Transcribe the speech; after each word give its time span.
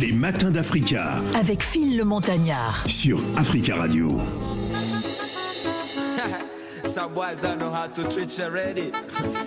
Les 0.00 0.12
matins 0.12 0.50
d'Africa 0.50 1.22
avec 1.34 1.62
Phil 1.62 1.96
le 1.96 2.04
Montagnard. 2.04 2.84
sur 2.86 3.18
Africa 3.38 3.76
Radio. 3.76 4.18
Some 6.84 7.14
boys 7.14 7.36
don't 7.40 7.58
know 7.58 7.70
how 7.72 7.86
to 7.86 8.04
treat 8.08 8.36
you 8.36 8.44
already. 8.44 8.92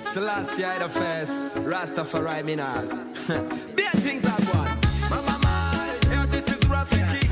Selassie 0.04 0.66
I 0.66 0.80
the 0.80 0.90
first, 0.90 1.58
Rastafari 1.60 2.44
Minas. 2.44 2.94
Bad 3.28 4.00
things 4.02 4.26
are 4.26 4.32
one. 4.56 4.80
Mama, 5.10 5.38
my, 5.44 5.96
yeah, 6.10 6.26
this 6.26 6.48
is 6.48 6.60
Rafiki. 6.68 7.29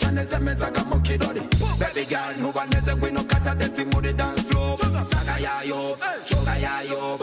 cha 0.00 0.10
nezemeza 0.10 0.70
kama 0.70 0.98
kidodi 1.00 1.40
baby 1.78 2.04
girl 2.04 2.34
nubaneze 2.42 2.94
kwinokata 2.94 3.54
dance 3.54 3.84
muri 3.84 4.12
dance 4.12 4.42
floor. 4.42 4.78
Saka 5.10 5.38
yayo 5.40 5.96
choka 6.24 6.56
yayo 6.56 7.18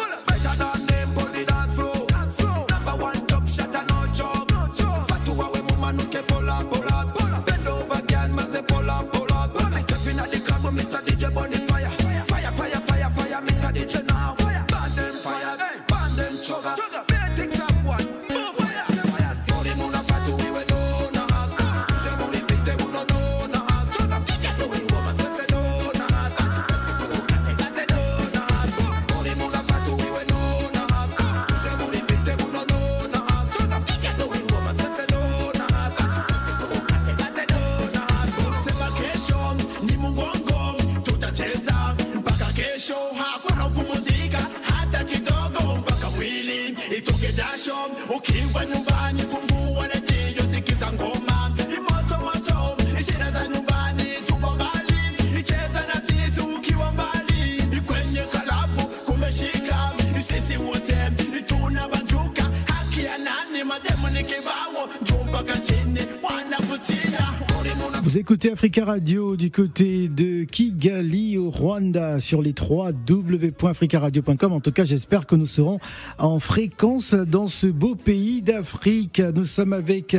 Vous 68.08 68.18
écoutez 68.18 68.54
Africa 68.54 68.86
Radio 68.86 69.36
du 69.36 69.52
côté 69.52 70.08
de 70.08 70.46
Kigali 70.46 71.38
au 71.38 71.50
Rwanda 71.50 72.22
sur 72.22 72.42
les 72.42 72.54
3 72.54 72.92
www.africaradio.com. 73.06 74.54
En 74.54 74.62
tout 74.62 74.72
cas, 74.72 74.86
j'espère 74.86 75.26
que 75.28 75.36
nous 75.36 75.46
serons 75.46 75.82
en 76.18 76.40
fréquence 76.40 77.14
dans 77.14 77.48
ce 77.48 77.68
beau 77.68 77.96
pays 77.96 78.42
d'Afrique. 78.42 79.20
Nous 79.20 79.44
sommes 79.44 79.74
avec 79.74 80.16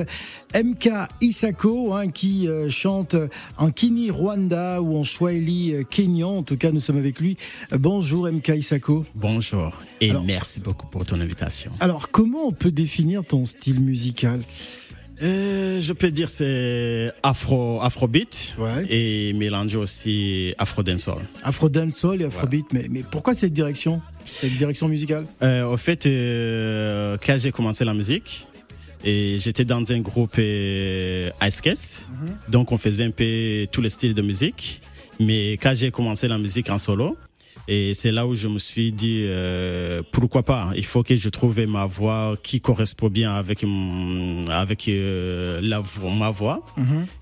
MK 0.54 0.90
Isako 1.22 1.94
hein, 1.94 2.08
qui 2.08 2.46
euh, 2.46 2.68
chante 2.68 3.16
en 3.56 3.70
Kini 3.70 4.10
Rwanda 4.10 4.82
ou 4.82 4.98
en 4.98 5.04
Swahili 5.04 5.72
euh, 5.72 5.82
Kenyan. 5.82 6.36
En 6.36 6.42
tout 6.42 6.58
cas, 6.58 6.72
nous 6.72 6.80
sommes 6.80 6.98
avec 6.98 7.18
lui. 7.18 7.38
Bonjour 7.72 8.30
MK 8.30 8.48
Isako. 8.48 9.06
Bonjour 9.14 9.72
et 10.02 10.10
Alors- 10.10 10.24
merci 10.24 10.60
beaucoup 10.60 10.88
pour 10.88 11.06
ton 11.06 11.22
invitation. 11.22 11.72
Alors, 11.80 12.10
comment 12.10 12.48
on 12.48 12.52
peut 12.52 12.70
définir 12.70 13.24
ton 13.24 13.46
style 13.46 13.80
musical? 13.80 14.42
Euh, 15.22 15.80
je 15.80 15.92
peux 15.92 16.10
dire 16.10 16.28
c'est 16.28 17.12
afro 17.22 17.80
afrobeat 17.82 18.54
Ouais. 18.58 18.86
et 18.88 19.32
mélanger 19.32 19.76
aussi 19.76 20.54
afro 20.58 20.82
dancehall. 20.82 21.18
Afro 21.42 21.68
dancehall 21.68 22.22
et 22.22 22.24
Afrobeat, 22.24 22.66
mais, 22.72 22.86
mais 22.90 23.02
pourquoi 23.08 23.34
cette 23.34 23.52
direction? 23.52 24.00
Cette 24.40 24.56
direction 24.56 24.86
musicale? 24.88 25.26
Euh, 25.42 25.64
au 25.66 25.76
fait, 25.76 26.06
euh, 26.06 27.16
quand 27.24 27.36
j'ai 27.38 27.50
commencé 27.50 27.84
la 27.84 27.94
musique, 27.94 28.46
et 29.04 29.38
j'étais 29.40 29.64
dans 29.64 29.82
un 29.92 30.00
groupe 30.00 30.36
euh, 30.38 31.30
Ice 31.42 31.60
Case, 31.60 32.06
donc 32.48 32.72
on 32.72 32.78
faisait 32.78 33.04
un 33.04 33.10
peu 33.10 33.66
tous 33.72 33.80
les 33.80 33.90
styles 33.90 34.14
de 34.14 34.22
musique. 34.22 34.80
Mais 35.20 35.52
quand 35.54 35.72
j'ai 35.74 35.90
commencé 35.90 36.28
la 36.28 36.38
musique 36.38 36.70
en 36.70 36.78
solo, 36.78 37.16
et 37.68 37.94
c'est 37.94 38.10
là 38.10 38.26
où 38.26 38.34
je 38.34 38.48
me 38.48 38.58
suis 38.58 38.92
dit 38.92 39.22
euh, 39.26 40.02
pourquoi 40.10 40.42
pas 40.42 40.70
il 40.74 40.84
faut 40.84 41.02
que 41.02 41.14
je 41.16 41.28
trouve 41.28 41.60
ma 41.66 41.86
voix 41.86 42.36
qui 42.42 42.60
correspond 42.60 43.08
bien 43.08 43.32
avec 43.34 43.64
avec 44.50 44.88
euh, 44.88 45.60
la 45.62 45.82
ma 46.18 46.30
voix. 46.30 46.60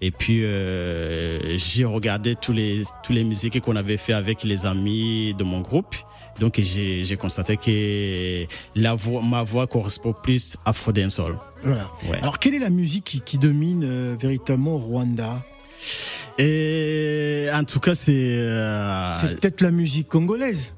Et 0.01 0.11
puis 0.11 0.45
euh, 0.45 1.59
j'ai 1.59 1.84
regardé 1.84 2.37
tous 2.37 2.53
les 2.53 2.83
tous 3.03 3.12
les 3.12 3.25
musiques 3.25 3.61
qu'on 3.61 3.77
avait 3.77 3.97
fait 3.97 4.12
avec 4.12 4.45
les 4.45 4.67
amis 4.67 5.34
de 5.34 5.45
mon 5.45 5.61
groupe. 5.61 5.97
Donc 6.41 6.61
j'ai 6.61 7.17
constaté 7.17 7.57
que 7.57 8.47
la 8.78 8.95
voix 8.95 9.23
ma 9.23 9.43
voix 9.43 9.67
correspond 9.67 10.15
plus 10.23 10.57
à 10.65 10.71
Afro 10.71 10.93
dancehall 10.93 11.39
Voilà. 11.65 11.91
Ouais. 12.09 12.19
Alors, 12.21 12.39
quelle 12.39 12.55
est 12.55 12.59
la 12.59 12.71
musique 12.71 13.05
qui, 13.05 13.21
qui 13.21 13.39
domine 13.39 13.83
euh, 13.84 14.17
véritablement 14.19 14.77
Rwanda? 14.77 15.43
Et 16.38 17.47
en 17.52 17.64
tout 17.64 17.80
cas 17.80 17.94
c'est 17.94 18.12
euh, 18.14 19.14
C'est 19.16 19.41
peut-être 19.41 19.60
la 19.60 19.70
musique 19.70 20.08
congolaise. 20.08 20.72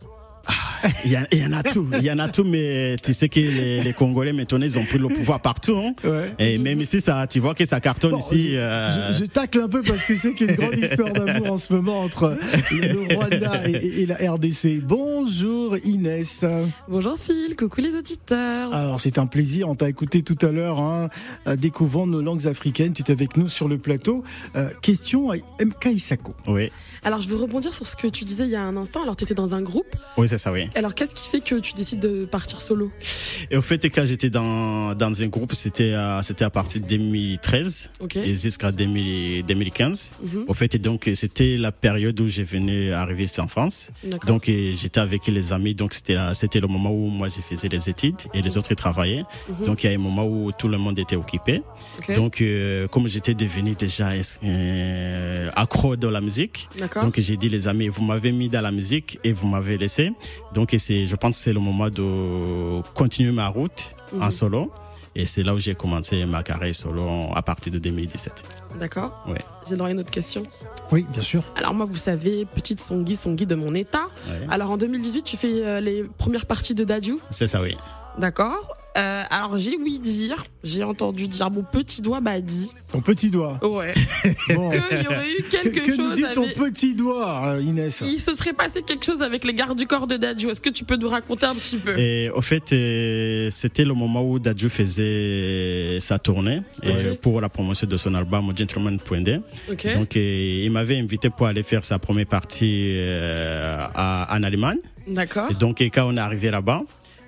Il 1.04 1.10
y, 1.10 1.16
a- 1.16 1.26
il 1.32 1.38
y 1.40 1.44
en 1.44 1.52
a 1.52 1.62
tout, 1.62 1.86
il 1.92 2.04
y 2.04 2.10
en 2.10 2.18
a 2.20 2.28
tout, 2.28 2.44
mais 2.44 2.96
tu 3.02 3.12
sais 3.12 3.28
que 3.28 3.40
les, 3.40 3.82
les 3.82 3.92
Congolais 3.92 4.32
maintenant 4.32 4.62
ils 4.62 4.78
ont 4.78 4.84
pris 4.84 4.98
le 4.98 5.08
pouvoir 5.08 5.40
partout. 5.40 5.76
hein. 5.76 5.92
Ouais. 6.04 6.32
Et 6.38 6.56
même 6.58 6.80
ici, 6.80 7.00
ça, 7.00 7.26
tu 7.26 7.40
vois 7.40 7.54
que 7.54 7.66
ça 7.66 7.80
cartonne 7.80 8.12
Bon, 8.12 8.18
ici. 8.18 8.52
je, 8.52 8.56
euh, 8.56 9.12
je- 9.12 9.18
je 9.20 9.24
tacle 9.24 9.60
un 9.60 9.68
peu 9.68 9.82
parce 9.82 10.04
que 10.04 10.14
je 10.14 10.20
sais 10.20 10.34
qu'il 10.34 10.46
y 10.46 10.50
a 10.50 10.52
une 10.54 10.58
grande 10.60 10.76
histoire 10.78 11.12
d'amour 11.12 11.52
en 11.52 11.56
ce 11.58 11.72
moment 11.72 12.00
entre 12.00 12.36
le 12.70 13.14
Rwanda 13.16 13.68
et, 13.68 13.72
et- 13.72 14.02
et 14.02 14.06
la 14.06 14.14
RDC. 14.32 14.80
Bonjour 14.82 15.76
Inès. 15.84 16.44
Bonjour 16.88 17.18
Phil, 17.18 17.54
coucou 17.56 17.80
les 17.80 17.94
auditeurs. 17.96 18.72
Alors 18.72 19.00
c'est 19.00 19.18
un 19.18 19.26
plaisir, 19.26 19.68
on 19.68 19.74
t'a 19.74 19.88
écouté 19.88 20.22
tout 20.22 20.38
à 20.46 20.50
l'heure, 20.52 20.80
hein, 20.80 21.08
euh, 21.48 21.56
découvrant 21.56 22.06
nos 22.06 22.22
langues 22.22 22.46
africaines, 22.46 22.92
tu 22.92 23.02
es 23.02 23.10
avec 23.10 23.36
nous 23.36 23.48
sur 23.48 23.68
le 23.68 23.78
plateau. 23.78 24.22
Euh, 24.56 24.68
question 24.80 25.30
à 25.32 25.36
MK 25.60 25.86
Isako. 25.94 26.34
Oui, 26.46 26.70
Alors 27.04 27.20
je 27.20 27.28
veux 27.28 27.36
rebondir 27.36 27.72
sur 27.74 27.86
ce 27.86 27.96
que 27.96 28.06
tu 28.08 28.24
disais 28.24 28.44
il 28.44 28.50
y 28.50 28.56
a 28.56 28.62
un 28.62 28.76
instant. 28.76 29.02
Alors 29.02 29.16
tu 29.16 29.24
étais 29.24 29.34
dans 29.34 29.54
un 29.54 29.62
groupe. 29.62 29.94
oui, 30.16 30.28
c'est 30.28 30.38
ça, 30.38 30.52
oui. 30.52 30.68
Alors 30.74 30.94
qu'est-ce 30.94 31.14
qui 31.14 31.28
fait 31.28 31.40
que 31.40 31.56
tu 31.56 31.72
décides 31.74 32.00
de 32.00 32.24
partir 32.24 32.60
solo? 32.60 32.90
Et 33.50 33.56
au 33.56 33.62
fait, 33.62 33.84
quand 33.86 34.04
j'étais 34.04 34.30
dans, 34.30 34.94
dans 34.94 35.22
un 35.22 35.26
groupe, 35.26 35.52
c'était 35.54 35.94
à, 35.94 36.22
c'était 36.22 36.44
à 36.44 36.50
partir 36.50 36.80
de 36.80 36.86
2013 36.86 37.90
Ok. 38.00 38.16
et 38.16 38.34
jusqu'à 38.36 38.72
2000 38.72 39.44
2015. 39.44 40.12
Mhm. 40.22 40.44
Au 40.48 40.54
fait, 40.54 40.74
et 40.74 40.78
donc, 40.78 41.10
c'était 41.14 41.56
la 41.56 41.72
période 41.72 42.18
où 42.20 42.26
j'ai 42.28 42.44
venu 42.44 42.92
arriver 42.92 43.24
ici 43.24 43.40
en 43.40 43.48
France. 43.48 43.90
D'accord. 44.04 44.28
Donc, 44.28 44.44
j'étais 44.46 45.00
avec 45.00 45.26
les 45.26 45.52
amis. 45.52 45.74
Donc, 45.74 45.94
c'était, 45.94 46.16
c'était 46.34 46.60
le 46.60 46.66
moment 46.66 46.90
où 46.90 47.06
moi, 47.08 47.28
je 47.28 47.40
faisais 47.40 47.68
les 47.68 47.88
études 47.88 48.16
et 48.34 48.42
les 48.42 48.56
autres 48.56 48.68
ils 48.72 48.76
travaillaient. 48.76 49.24
Mhm. 49.48 49.66
Donc, 49.66 49.84
il 49.84 49.90
y 49.90 49.92
a 49.92 49.96
un 49.96 50.00
moment 50.02 50.26
où 50.26 50.52
tout 50.52 50.68
le 50.68 50.78
monde 50.78 50.98
était 50.98 51.16
occupé. 51.16 51.62
Ok. 51.98 52.14
Donc, 52.14 52.40
euh, 52.40 52.88
comme 52.88 53.08
j'étais 53.08 53.34
devenu 53.34 53.74
déjà 53.74 54.10
euh, 54.44 55.50
accro 55.54 55.96
de 55.96 56.08
la 56.08 56.20
musique, 56.20 56.68
D'accord. 56.78 56.87
Donc 56.94 57.18
j'ai 57.18 57.36
dit 57.36 57.48
les 57.48 57.68
amis, 57.68 57.88
vous 57.88 58.02
m'avez 58.02 58.32
mis 58.32 58.48
dans 58.48 58.60
la 58.60 58.70
musique 58.70 59.18
et 59.24 59.32
vous 59.32 59.46
m'avez 59.46 59.76
laissé. 59.78 60.12
Donc, 60.54 60.74
c'est, 60.78 61.06
je 61.06 61.16
pense 61.16 61.36
que 61.38 61.42
c'est 61.44 61.52
le 61.52 61.60
moment 61.60 61.88
de 61.90 62.82
continuer 62.94 63.32
ma 63.32 63.48
route 63.48 63.94
en 64.14 64.26
Mhm. 64.26 64.30
solo. 64.30 64.72
Et 65.14 65.26
c'est 65.26 65.42
là 65.42 65.52
où 65.52 65.58
j'ai 65.58 65.74
commencé 65.74 66.24
ma 66.26 66.44
carrière 66.44 66.74
solo 66.74 67.04
à 67.34 67.42
partir 67.42 67.72
de 67.72 67.78
2017. 67.80 68.44
D'accord. 68.78 69.24
Ouais. 69.28 69.40
J'ai 69.68 69.74
droit 69.74 69.88
à 69.88 69.90
une 69.90 69.98
autre 69.98 70.12
question. 70.12 70.44
Oui, 70.92 71.06
bien 71.12 71.22
sûr. 71.22 71.42
Alors 71.56 71.74
moi, 71.74 71.86
vous 71.86 71.96
savez, 71.96 72.46
petite 72.54 72.80
Songui, 72.80 73.16
Songui 73.16 73.44
de 73.44 73.56
mon 73.56 73.74
état. 73.74 74.06
Ouais. 74.28 74.46
Alors 74.48 74.70
en 74.70 74.76
2018, 74.76 75.22
tu 75.24 75.36
fais 75.36 75.64
euh, 75.66 75.80
les 75.80 76.04
premières 76.18 76.46
parties 76.46 76.74
de 76.74 76.84
Dadju? 76.84 77.16
C'est 77.32 77.48
ça, 77.48 77.60
oui. 77.60 77.76
D'accord. 78.16 78.76
Euh, 78.96 79.22
alors 79.30 79.58
j'ai 79.58 79.76
oui 79.76 80.00
dire, 80.00 80.44
j'ai 80.64 80.82
entendu 80.82 81.28
dire 81.28 81.50
mon 81.52 81.62
petit 81.62 82.02
doigt 82.02 82.20
m'a 82.20 82.40
dit. 82.40 82.72
Ton 82.90 83.00
petit 83.00 83.30
doigt. 83.30 83.60
Ouais. 83.62 83.92
Bon. 84.54 84.70
Qu'il 84.70 85.02
y 85.02 85.06
aurait 85.06 85.30
eu 85.38 85.42
quelque 85.50 85.80
que 85.80 85.90
nous 85.90 85.96
chose 85.96 86.14
dit 86.16 86.24
ton 86.34 86.42
avec. 86.42 86.56
petit 86.56 86.94
doigt, 86.94 87.58
Inès? 87.60 88.02
Il 88.04 88.18
se 88.18 88.34
serait 88.34 88.54
passé 88.54 88.82
quelque 88.82 89.04
chose 89.04 89.22
avec 89.22 89.44
les 89.44 89.54
gardes 89.54 89.78
du 89.78 89.86
corps 89.86 90.06
de 90.06 90.16
Dadju. 90.16 90.48
Est-ce 90.48 90.60
que 90.60 90.70
tu 90.70 90.84
peux 90.84 90.96
nous 90.96 91.08
raconter 91.08 91.46
un 91.46 91.54
petit 91.54 91.76
peu? 91.76 91.96
Et 91.98 92.30
au 92.30 92.40
fait, 92.40 92.72
euh, 92.72 93.50
c'était 93.52 93.84
le 93.84 93.94
moment 93.94 94.22
où 94.22 94.38
Dadju 94.38 94.68
faisait 94.68 96.00
sa 96.00 96.18
tournée 96.18 96.62
euh, 96.84 97.14
pour 97.20 97.40
la 97.40 97.48
promotion 97.50 97.86
de 97.86 97.96
son 97.96 98.14
album 98.14 98.52
Gentleman 98.56 98.98
Puende. 98.98 99.42
Ok. 99.70 99.94
Donc, 99.94 100.16
euh, 100.16 100.62
il 100.64 100.70
m'avait 100.72 100.98
invité 100.98 101.30
pour 101.30 101.46
aller 101.46 101.62
faire 101.62 101.84
sa 101.84 101.98
première 102.00 102.26
partie 102.26 102.98
en 103.94 104.42
Allemagne. 104.42 104.78
D'accord. 105.06 105.50
Et 105.50 105.54
donc, 105.54 105.80
et 105.80 105.90
quand 105.90 106.06
on 106.06 106.16
est 106.16 106.20
arrivé 106.20 106.50
là-bas, 106.50 106.82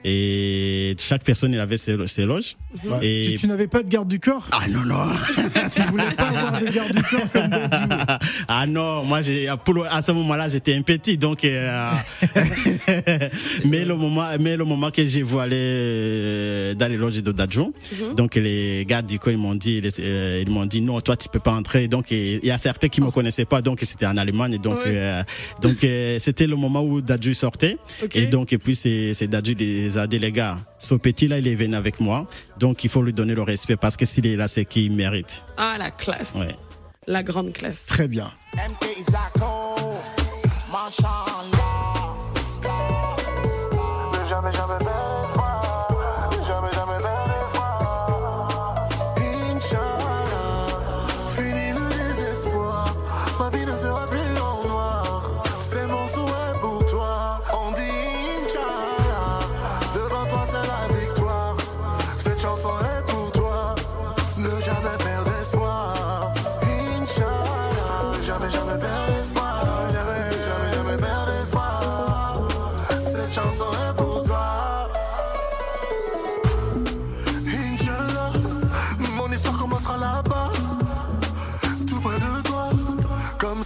et 0.04 0.94
chaque 0.98 1.24
personne 1.24 1.52
il 1.52 1.60
avait 1.60 1.76
ses, 1.78 1.96
ses 2.06 2.24
loges. 2.26 2.56
Ouais. 2.84 2.98
Et 3.06 3.30
Tu, 3.32 3.40
tu 3.40 3.46
n'avais 3.46 3.66
pas 3.66 3.82
de 3.82 3.88
garde 3.88 4.08
du 4.08 4.18
corps? 4.20 4.48
Ah 4.52 4.66
non 4.68 4.84
non. 4.84 5.04
Tu 5.70 5.82
voulais 5.90 6.10
pas 6.16 6.24
avoir 6.28 6.60
de 6.60 6.66
garde 6.66 6.94
du 6.94 7.02
corps 7.02 7.30
comme 7.32 7.48
Dadju 7.50 7.86
ah 8.48 8.66
non. 8.66 9.04
Moi 9.04 9.22
j'ai 9.22 9.48
à 9.48 10.02
ce 10.02 10.12
moment-là 10.12 10.48
j'étais 10.48 10.74
un 10.74 10.82
petit 10.82 11.16
donc 11.18 11.44
euh, 11.44 11.90
mais 13.64 13.84
le 13.84 13.94
moment 13.94 14.26
mais 14.38 14.56
le 14.56 14.64
moment 14.64 14.90
que 14.90 15.04
j'ai 15.06 15.22
vu 15.22 15.38
aller 15.38 15.56
euh, 15.56 16.74
dans 16.74 16.88
les 16.90 16.96
loges 16.96 17.22
de 17.22 17.32
Dadjon 17.32 17.72
donc 18.16 18.34
les 18.36 18.84
gars 18.86 19.02
du 19.02 19.18
coup 19.18 19.30
ils 19.30 19.38
m'ont 19.38 19.54
dit 19.54 19.80
euh, 20.00 20.42
ils 20.46 20.50
m'ont 20.50 20.66
dit 20.66 20.80
non 20.80 21.00
toi 21.00 21.16
tu 21.16 21.28
peux 21.28 21.40
pas 21.40 21.52
entrer. 21.52 21.88
Donc 21.88 22.10
il 22.10 22.44
y 22.44 22.50
a 22.50 22.58
certains 22.58 22.88
qui 22.88 23.00
me 23.00 23.10
connaissaient 23.10 23.44
pas 23.44 23.62
donc 23.62 23.80
c'était 23.82 24.06
en 24.06 24.16
Allemagne. 24.16 24.58
Donc 24.58 24.70
Ouais. 24.80 24.84
euh, 24.94 25.22
donc 25.60 25.82
euh, 25.84 26.18
c'était 26.20 26.46
le 26.46 26.56
moment 26.56 26.82
où 26.82 27.00
Dadju 27.00 27.34
sortait. 27.34 27.76
Et 28.14 28.26
donc 28.26 28.52
et 28.52 28.58
puis 28.58 28.74
c'est 28.76 29.14
c'est 29.14 29.26
Dadju 29.26 29.54
les 29.58 29.89
a 29.98 30.06
dit 30.06 30.18
les 30.18 30.32
gars 30.32 30.58
ce 30.78 30.94
petit 30.94 31.28
là 31.28 31.38
il 31.38 31.46
est 31.48 31.54
venu 31.54 31.74
avec 31.76 32.00
moi 32.00 32.28
donc 32.58 32.84
il 32.84 32.90
faut 32.90 33.02
lui 33.02 33.12
donner 33.12 33.34
le 33.34 33.42
respect 33.42 33.76
parce 33.76 33.96
que 33.96 34.04
s'il 34.04 34.26
est 34.26 34.36
là 34.36 34.48
c'est 34.48 34.64
qu'il 34.64 34.92
mérite 34.92 35.44
Ah 35.56 35.76
la 35.78 35.90
classe. 35.90 36.34
Ouais. 36.36 36.56
La 37.06 37.22
grande 37.22 37.52
classe. 37.52 37.86
Très 37.86 38.08
bien. 38.08 38.30
MK 38.54 38.86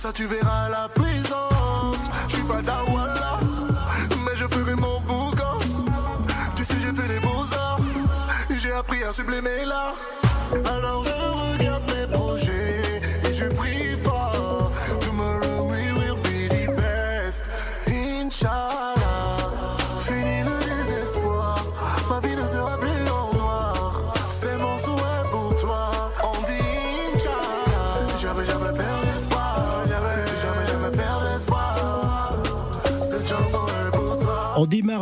ça, 0.04 0.12
tu 0.12 0.26
verras 0.26 0.69
la 0.69 0.86
puissance. 0.88 2.04
Je 2.28 2.34
suis 2.34 2.42
pas 2.42 2.60
d'Awallah, 2.60 3.38
mais 4.25 4.36
je 4.36 4.46
ferai 4.46 4.75
mon 4.75 5.00
boucan. 5.00 5.56
Tu 6.54 6.62
sais, 6.62 6.75
j'ai 6.82 6.92
fait 6.98 7.08
les 7.08 7.20
beaux-arts, 7.20 7.81
j'ai 8.58 8.72
appris 8.72 9.02
à 9.02 9.12
sublimer 9.12 9.64
l'art. 9.64 9.96
Alors 10.75 11.04
je 11.04 11.54
regarde 11.54 11.84
mes 11.92 12.06
projets 12.06 12.54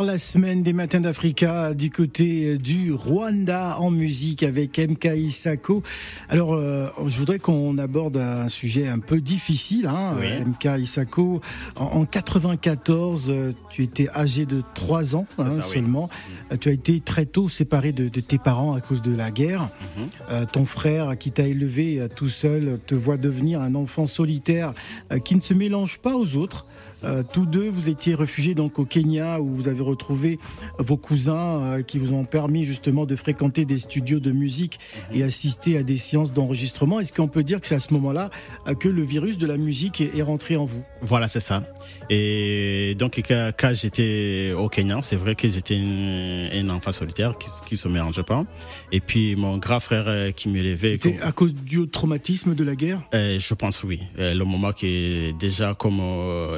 démarre 0.03 0.13
la 0.13 0.17
semaine 0.17 0.63
des 0.63 0.73
matins 0.73 0.99
d'Africa 0.99 1.73
du 1.73 1.89
côté 1.89 2.57
du 2.57 2.91
Rwanda 2.93 3.77
en 3.79 3.89
musique 3.89 4.43
avec 4.43 4.77
MK 4.77 5.05
Isako. 5.15 5.81
Alors, 6.29 6.53
euh, 6.53 6.87
je 7.05 7.17
voudrais 7.17 7.39
qu'on 7.39 7.77
aborde 7.77 8.17
un 8.17 8.47
sujet 8.49 8.87
un 8.87 8.99
peu 8.99 9.21
difficile. 9.21 9.87
Hein, 9.87 10.15
Oui. 10.19 10.25
euh, 10.25 10.45
MK 10.45 10.81
Isako, 10.81 11.41
en, 11.75 11.85
en 11.85 12.05
94, 12.05 13.27
euh, 13.29 13.53
tu 13.69 13.83
étais 13.83 14.09
âgé 14.15 14.45
de 14.45 14.61
3 14.75 15.15
ans 15.15 15.25
hein, 15.37 15.51
ça, 15.51 15.61
seulement. 15.61 16.09
Euh, 16.51 16.57
Tu 16.57 16.69
as 16.69 16.73
été 16.73 16.99
très 16.99 17.25
tôt 17.25 17.47
séparé 17.49 17.91
de, 17.93 18.09
de 18.09 18.19
tes 18.19 18.37
parents 18.37 18.73
à 18.73 18.81
cause 18.81 19.01
de 19.01 19.15
la 19.15 19.31
guerre. 19.31 19.69
Mhm. 19.97 20.07
Euh, 20.31 20.45
ton 20.45 20.65
frère, 20.65 21.17
qui 21.17 21.31
t'a 21.31 21.47
élevé 21.47 21.99
euh, 21.99 22.07
tout 22.13 22.29
seul, 22.29 22.79
te 22.85 22.95
voit 22.95 23.17
devenir 23.17 23.61
un 23.61 23.75
enfant 23.75 24.07
solitaire 24.07 24.73
euh, 25.11 25.19
qui 25.19 25.35
ne 25.35 25.41
se 25.41 25.53
mélange 25.53 25.99
pas 25.99 26.15
aux 26.15 26.35
autres. 26.35 26.65
Euh, 27.03 27.23
tous 27.23 27.45
deux, 27.45 27.69
vous 27.69 27.89
étiez 27.89 28.15
réfugiés 28.15 28.55
donc 28.55 28.79
au 28.79 28.85
Kenya 28.85 29.39
où 29.39 29.49
vous 29.53 29.67
avez 29.67 29.81
retrouvé 29.81 30.39
vos 30.79 30.97
cousins 30.97 31.61
euh, 31.61 31.81
qui 31.81 31.99
vous 31.99 32.13
ont 32.13 32.25
permis 32.25 32.65
justement 32.65 33.05
de 33.05 33.15
fréquenter 33.15 33.65
des 33.65 33.77
studios 33.77 34.19
de 34.19 34.31
musique 34.31 34.79
et 35.13 35.23
assister 35.23 35.77
à 35.77 35.83
des 35.83 35.97
séances 35.97 36.33
d'enregistrement. 36.33 36.99
Est-ce 36.99 37.13
qu'on 37.13 37.27
peut 37.27 37.43
dire 37.43 37.59
que 37.59 37.67
c'est 37.67 37.75
à 37.75 37.79
ce 37.79 37.93
moment-là 37.93 38.29
euh, 38.67 38.73
que 38.73 38.87
le 38.87 39.03
virus 39.03 39.37
de 39.37 39.47
la 39.47 39.57
musique 39.57 40.01
est, 40.01 40.17
est 40.17 40.21
rentré 40.21 40.55
en 40.55 40.65
vous? 40.65 40.83
Voilà, 41.01 41.27
c'est 41.27 41.39
ça. 41.39 41.63
Et 42.09 42.95
donc, 42.97 43.21
quand, 43.27 43.73
j'étais 43.73 44.53
au 44.57 44.69
Kenya, 44.69 44.99
c'est 45.01 45.15
vrai 45.15 45.35
que 45.35 45.49
j'étais 45.49 45.75
un, 45.77 46.69
enfant 46.69 46.91
solitaire 46.91 47.37
qui, 47.37 47.47
qui 47.67 47.77
se 47.77 47.87
mélangeait 47.87 48.23
pas. 48.23 48.45
Et 48.91 48.99
puis, 48.99 49.35
mon 49.35 49.57
grand 49.57 49.79
frère 49.79 50.33
qui 50.33 50.49
m'élevait, 50.49 50.93
C'était 50.93 51.17
comme- 51.17 51.27
à 51.27 51.31
cause 51.31 51.53
du 51.53 51.87
traumatisme 51.87 52.55
de 52.55 52.63
la 52.63 52.75
guerre? 52.75 53.01
Euh, 53.13 53.37
je 53.39 53.53
pense 53.53 53.83
oui. 53.83 53.99
Le 54.17 54.43
moment 54.43 54.71
que 54.71 55.31
déjà, 55.33 55.73
comme 55.73 56.01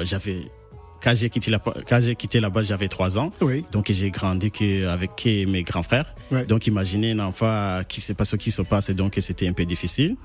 j'avais, 0.04 0.35
quand 1.06 1.14
j'ai 1.14 1.30
quitté 1.30 1.52
la, 1.52 1.60
quand 1.88 2.00
j'ai 2.02 2.16
quitté 2.16 2.40
là-bas, 2.40 2.64
j'avais 2.64 2.88
trois 2.88 3.16
ans. 3.16 3.30
Oui. 3.40 3.64
Donc, 3.70 3.84
j'ai 3.92 4.10
grandi 4.10 4.50
que, 4.50 4.86
avec 4.88 5.12
mes 5.24 5.62
grands 5.62 5.84
frères. 5.84 6.12
Ouais. 6.32 6.44
Donc, 6.46 6.66
imaginez 6.66 7.12
un 7.12 7.20
enfant 7.20 7.80
qui 7.86 8.00
sait 8.00 8.14
pas 8.14 8.24
ce 8.24 8.34
qui 8.34 8.50
se 8.50 8.62
passe, 8.62 8.88
et 8.90 8.94
donc 8.94 9.14
c'était 9.20 9.46
un 9.46 9.52
peu 9.52 9.64
difficile. 9.64 10.16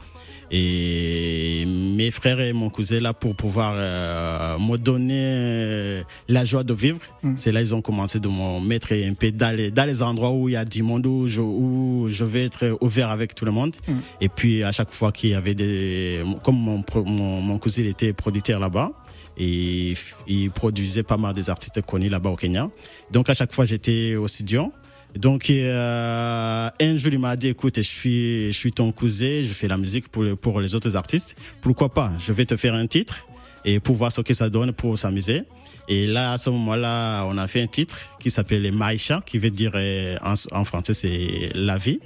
Et 0.54 1.66
mes 1.66 2.12
frères 2.12 2.40
et 2.42 2.52
mon 2.52 2.70
cousin 2.70 3.00
là 3.00 3.14
pour 3.14 3.36
pouvoir 3.36 3.74
euh, 3.76 4.58
me 4.58 4.76
donner 4.78 5.14
euh, 5.18 6.04
la 6.28 6.44
joie 6.44 6.64
de 6.64 6.74
vivre. 6.74 7.00
C'est 7.38 7.54
là 7.54 7.62
ils 7.62 7.74
ont 7.74 7.82
commencé 7.82 8.20
de 8.20 8.28
me 8.28 8.60
mettre 8.60 8.92
un 8.92 9.14
peu 9.14 9.32
dans 9.32 9.56
les, 9.56 9.72
dans 9.72 9.86
les 9.86 10.04
endroits 10.04 10.32
où 10.32 10.50
il 10.50 10.54
y 10.54 10.56
a 10.58 10.66
du 10.66 10.84
monde 10.84 11.06
où 11.06 11.26
je, 11.28 11.40
où 11.40 12.08
je 12.10 12.26
vais 12.26 12.46
être 12.46 12.78
ouvert 12.82 13.10
avec 13.12 13.34
tout 13.34 13.46
le 13.46 13.52
monde. 13.52 13.74
Et 14.20 14.28
puis 14.28 14.64
à 14.64 14.74
chaque 14.74 14.92
fois 14.92 15.14
qu'il 15.14 15.30
y 15.30 15.36
avait 15.36 15.56
des, 15.56 16.22
comme 16.44 16.58
mon, 16.58 16.82
pro- 16.82 17.06
mon, 17.06 17.40
mon 17.42 17.58
cousin 17.58 17.84
était 17.86 18.12
producteur 18.12 18.60
là-bas. 18.60 18.92
Et 19.38 19.96
il 20.28 20.52
produisait 20.52 21.04
pas 21.04 21.18
mal 21.18 21.34
des 21.34 21.50
artistes 21.50 21.82
connus 21.82 22.10
là-bas 22.10 22.30
au 22.30 22.36
Kenya. 22.36 22.70
Donc 23.12 23.30
à 23.30 23.34
chaque 23.34 23.54
fois 23.54 23.66
j'étais 23.66 24.16
au 24.16 24.28
studio. 24.28 24.72
Donc 25.16 25.50
euh, 25.50 26.70
un 26.80 26.98
jour 26.98 27.12
il 27.12 27.20
m'a 27.20 27.36
dit 27.36 27.50
écoute 27.50 27.78
je 27.78 27.82
suis 27.82 28.48
je 28.48 28.58
suis 28.58 28.72
ton 28.72 28.94
cousin 28.94 29.42
je 29.44 29.54
fais 29.54 29.68
la 29.68 29.76
musique 29.78 30.08
pour 30.08 30.24
pour 30.40 30.62
les 30.62 30.74
autres 30.74 30.96
artistes 30.96 31.36
pourquoi 31.62 31.90
pas? 31.94 32.12
Je 32.20 32.32
vais 32.32 32.46
te 32.46 32.56
faire 32.56 32.74
un 32.74 32.88
titre 32.88 33.28
et 33.66 33.82
pour 33.82 33.96
voir 33.96 34.12
ce 34.12 34.22
que 34.22 34.34
ça 34.34 34.50
donne 34.50 34.72
pour 34.72 34.98
s'amuser 34.98 35.44
et 35.90 36.08
là 36.08 36.32
à 36.32 36.38
ce 36.38 36.50
moment-là 36.50 37.26
on 37.28 37.38
a 37.38 37.48
fait 37.50 37.62
un 37.62 37.68
titre 37.68 37.98
qui 38.22 38.32
s'appelle 38.32 38.72
Maïcha 38.72 39.22
qui 39.26 39.38
veut 39.38 39.50
dire 39.50 39.74
euh, 39.76 40.16
en 40.52 40.64
français 40.64 40.94
c'est 40.94 41.52
la 41.56 41.78
vie 41.78 42.00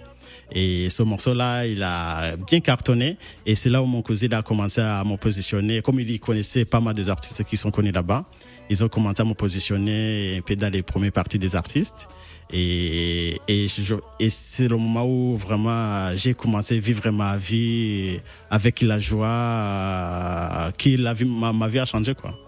et 0.51 0.89
ce 0.89 1.03
morceau-là, 1.03 1.65
il 1.65 1.81
a 1.83 2.35
bien 2.37 2.59
cartonné. 2.59 3.17
Et 3.45 3.55
c'est 3.55 3.69
là 3.69 3.81
où 3.81 3.85
mon 3.85 4.01
cousin 4.01 4.31
a 4.31 4.41
commencé 4.41 4.81
à 4.81 5.03
me 5.03 5.17
positionner. 5.17 5.81
Comme 5.81 5.99
il 5.99 6.19
connaissait 6.19 6.65
pas 6.65 6.79
mal 6.79 6.93
des 6.93 7.09
artistes 7.09 7.43
qui 7.43 7.57
sont 7.57 7.71
connus 7.71 7.91
là-bas, 7.91 8.25
ils 8.69 8.83
ont 8.83 8.87
commencé 8.89 9.21
à 9.21 9.25
me 9.25 9.33
positionner 9.33 10.37
un 10.37 10.41
peu 10.41 10.55
dans 10.55 10.71
les 10.71 10.81
premières 10.81 11.11
parties 11.11 11.39
des 11.39 11.55
artistes. 11.55 12.07
Et, 12.53 13.39
et, 13.47 13.65
et 14.19 14.29
c'est 14.29 14.67
le 14.67 14.77
moment 14.77 15.05
où 15.05 15.35
vraiment 15.35 16.15
j'ai 16.15 16.35
commencé 16.35 16.77
à 16.77 16.79
vivre 16.79 17.09
ma 17.09 17.37
vie 17.37 18.19
avec 18.51 18.81
la 18.81 18.99
joie 18.99 20.71
qui 20.77 20.95
la 20.95 21.15
vie, 21.15 21.25
ma, 21.25 21.51
ma 21.51 21.67
vie 21.67 21.79
a 21.79 21.85
changé 21.85 22.13
quoi. 22.13 22.44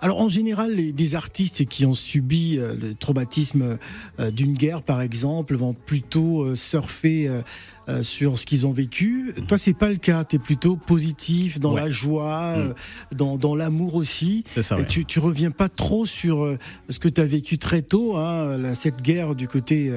Alors 0.00 0.20
en 0.20 0.28
général, 0.28 0.74
les, 0.74 0.92
des 0.92 1.14
artistes 1.16 1.66
qui 1.66 1.84
ont 1.84 1.94
subi 1.94 2.56
euh, 2.58 2.76
le 2.80 2.94
traumatisme 2.94 3.78
euh, 4.20 4.30
d'une 4.30 4.52
guerre, 4.54 4.82
par 4.82 5.02
exemple, 5.02 5.56
vont 5.56 5.74
plutôt 5.74 6.42
euh, 6.42 6.54
surfer 6.54 7.26
euh, 7.28 7.42
euh, 7.88 8.02
sur 8.04 8.38
ce 8.38 8.46
qu'ils 8.46 8.64
ont 8.66 8.72
vécu. 8.72 9.34
Toi, 9.48 9.58
c'est 9.58 9.74
pas 9.74 9.88
le 9.88 9.96
cas. 9.96 10.24
Tu 10.24 10.36
es 10.36 10.38
plutôt 10.38 10.76
positif, 10.76 11.58
dans 11.58 11.74
Ouais. 11.74 11.80
la 11.80 11.90
joie, 11.90 12.54
euh, 12.56 12.72
dans, 13.12 13.36
dans 13.36 13.56
l'amour 13.56 13.96
aussi. 13.96 14.44
C'est 14.48 14.62
ça, 14.62 14.76
Et 14.76 14.82
ouais. 14.82 14.86
tu, 14.86 15.04
tu 15.04 15.18
reviens 15.18 15.50
pas 15.50 15.68
trop 15.68 16.06
sur 16.06 16.44
euh, 16.44 16.58
ce 16.88 16.98
que 17.00 17.08
tu 17.08 17.20
as 17.20 17.26
vécu 17.26 17.58
très 17.58 17.82
tôt, 17.82 18.16
hein, 18.16 18.56
la- 18.56 18.74
cette 18.76 19.02
guerre 19.02 19.34
du 19.34 19.48
côté 19.48 19.92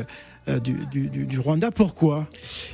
du, 0.64 0.74
du, 0.92 1.26
du- 1.28 1.40
Rwanda. 1.40 1.70
Pourquoi? 1.70 2.28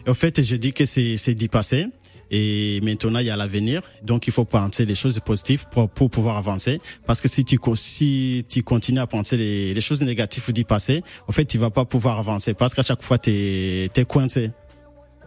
En 0.08 0.14
fait, 0.14 0.42
je 0.42 0.56
dis 0.56 0.72
que 0.72 0.86
c'est 0.86 1.18
c'est 1.18 1.36
du 1.36 1.50
passé. 1.50 1.88
Et 2.32 2.80
maintenant, 2.84 3.20
il 3.20 3.26
y 3.26 3.30
a 3.30 3.38
l'avenir. 3.38 3.82
Donc, 4.04 4.28
il 4.28 4.34
faut 4.34 4.46
penser 4.46 4.86
les 4.86 4.96
choses 4.96 5.20
positives 5.20 5.66
pour, 5.72 5.90
pour 5.90 6.10
pouvoir 6.10 6.38
avancer. 6.38 6.82
Parce 7.06 7.22
que 7.22 7.28
si 7.28 7.46
tu, 7.46 7.58
si 7.76 8.46
tu 8.50 8.64
continues 8.64 9.00
à 9.00 9.08
penser 9.08 9.38
les, 9.38 9.74
les 9.74 9.82
choses 9.82 10.02
négatives 10.02 10.52
du 10.52 10.66
passé, 10.66 11.04
en 11.28 11.32
fait, 11.32 11.46
tu 11.46 11.58
vas 11.58 11.70
pas 11.70 11.86
pouvoir 11.86 12.20
avancer. 12.20 12.54
Parce 12.54 12.74
qu'à 12.74 12.84
chaque 12.84 13.02
fois, 13.04 13.18
tu 13.18 13.32
es, 13.32 13.90
coincé 14.08 14.52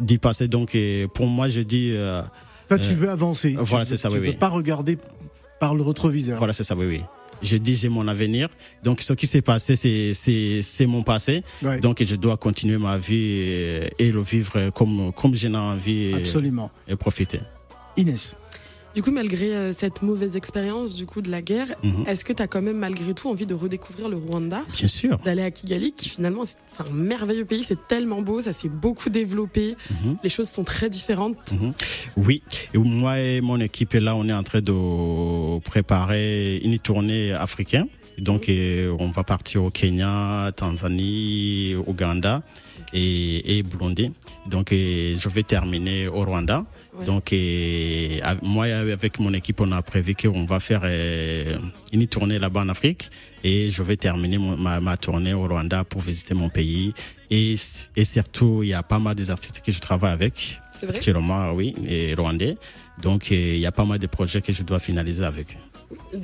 du 0.00 0.18
passé. 0.18 0.48
Donc, 0.48 0.76
pour 1.14 1.26
moi, 1.26 1.48
je 1.48 1.60
dis, 1.60 1.90
euh, 1.92 2.22
Toi, 2.68 2.78
tu 2.78 2.92
Euh, 2.92 2.94
veux 2.94 3.10
avancer. 3.10 3.56
voilà, 3.58 3.84
Tu 3.84 3.88
c'est 3.90 3.94
veux- 3.94 3.98
ça, 3.98 4.08
Tu 4.10 4.14
oui, 4.14 4.20
veux 4.20 4.28
oui. 4.30 4.36
pas 4.36 4.48
regarder 4.48 4.96
par 5.58 5.74
le 5.74 5.82
rétroviseur. 5.82 6.38
voilà, 6.38 6.52
c'est 6.52 6.64
ça, 6.64 6.74
oui, 6.76 6.86
oui. 6.86 7.00
Je 7.42 7.56
dis, 7.56 7.74
j'ai 7.74 7.88
mon 7.88 8.06
avenir. 8.08 8.48
Donc, 8.82 9.00
ce 9.02 9.12
qui 9.12 9.26
s'est 9.26 9.42
passé, 9.42 9.76
c'est, 9.76 10.86
mon 10.86 11.02
passé. 11.02 11.42
Ouais, 11.62 11.78
Donc, 11.80 12.02
je 12.02 12.16
dois 12.16 12.36
continuer 12.36 12.78
ma 12.78 12.98
vie 12.98 13.14
et, 13.14 13.90
et 13.98 14.12
le 14.12 14.22
vivre 14.22 14.70
comme, 14.70 15.12
comme 15.12 15.34
j'en 15.34 15.54
ai 15.54 15.56
envie 15.56 16.04
et, 16.10 16.14
absolument. 16.14 16.70
et 16.88 16.96
profiter. 16.96 17.40
Inès. 17.96 18.36
Du 18.94 19.02
coup, 19.02 19.12
malgré 19.12 19.54
euh, 19.54 19.72
cette 19.72 20.02
mauvaise 20.02 20.34
expérience 20.36 20.96
du 20.96 21.06
coup 21.06 21.22
de 21.22 21.30
la 21.30 21.40
guerre, 21.42 21.68
Mhm. 21.84 22.04
est-ce 22.08 22.24
que 22.24 22.32
tu 22.32 22.42
as 22.42 22.48
quand 22.48 22.60
même 22.62 22.76
malgré 22.78 23.14
tout 23.14 23.28
envie 23.30 23.46
de 23.46 23.54
redécouvrir 23.54 24.08
le 24.08 24.16
Rwanda? 24.16 24.62
Bien 24.74 24.88
sûr. 24.88 25.18
d'aller 25.24 25.42
à 25.42 25.50
Kigali, 25.50 25.92
qui 25.92 26.08
finalement 26.08 26.42
c'est 26.44 26.56
un 26.82 26.90
merveilleux 26.92 27.44
pays, 27.44 27.62
c'est 27.62 27.86
tellement 27.86 28.20
beau, 28.22 28.40
ça 28.40 28.52
s'est 28.52 28.68
beaucoup 28.68 29.08
développé, 29.10 29.76
Mhm. 30.04 30.16
les 30.24 30.28
choses 30.28 30.48
sont 30.50 30.64
très 30.64 30.90
différentes. 30.90 31.52
Mhm. 31.52 31.72
Oui, 32.16 32.42
et 32.74 32.78
moi 32.78 33.18
et 33.20 33.40
mon 33.40 33.60
équipe 33.60 33.92
là, 33.92 34.16
on 34.16 34.28
est 34.28 34.32
en 34.32 34.42
train 34.42 34.60
de 34.60 35.58
préparer 35.60 36.56
une 36.58 36.78
tournée 36.78 37.32
africaine. 37.32 37.86
Donc, 38.20 38.50
on 38.98 39.10
va 39.10 39.24
partir 39.24 39.64
au 39.64 39.70
Kenya, 39.70 40.52
Tanzanie, 40.54 41.74
Ouganda 41.86 42.42
et, 42.92 43.58
et 43.58 43.62
Burundi. 43.62 44.12
Donc, 44.46 44.68
je 44.70 45.28
vais 45.28 45.42
terminer 45.42 46.08
au 46.08 46.24
Rwanda. 46.24 46.64
Ouais. 46.94 47.06
Donc, 47.06 47.34
moi 48.42 48.66
avec 48.66 49.18
mon 49.20 49.32
équipe, 49.32 49.60
on 49.60 49.72
a 49.72 49.82
prévu 49.82 50.14
qu'on 50.14 50.44
va 50.44 50.60
faire 50.60 50.80
euh, 50.84 51.56
une 51.92 52.06
tournée 52.06 52.38
là-bas 52.38 52.60
en 52.60 52.68
Afrique 52.68 53.10
et 53.42 53.70
je 53.70 53.82
vais 53.82 53.96
terminer 53.96 54.38
ma, 54.38 54.80
ma 54.80 54.96
tournée 54.96 55.32
au 55.32 55.46
Rwanda 55.46 55.84
pour 55.84 56.00
visiter 56.00 56.34
mon 56.34 56.48
pays. 56.48 56.92
Et, 57.30 57.54
et 57.96 58.04
surtout, 58.04 58.62
il 58.62 58.70
y 58.70 58.74
a 58.74 58.82
pas 58.82 58.98
mal 58.98 59.14
des 59.14 59.30
artistes 59.30 59.62
que 59.64 59.72
je 59.72 59.78
travaille 59.78 60.12
avec. 60.12 60.60
C'est 60.78 60.86
vrai? 60.86 60.96
Actuellement, 60.96 61.52
oui, 61.52 61.74
et 61.86 62.14
rwandais. 62.14 62.56
Donc, 63.02 63.32
euh, 63.32 63.34
il 63.34 63.58
y 63.60 63.66
a 63.66 63.72
pas 63.72 63.84
mal 63.84 63.98
de 63.98 64.06
projets 64.06 64.40
que 64.42 64.52
je 64.52 64.62
dois 64.62 64.78
finaliser 64.78 65.24
avec. 65.24 65.56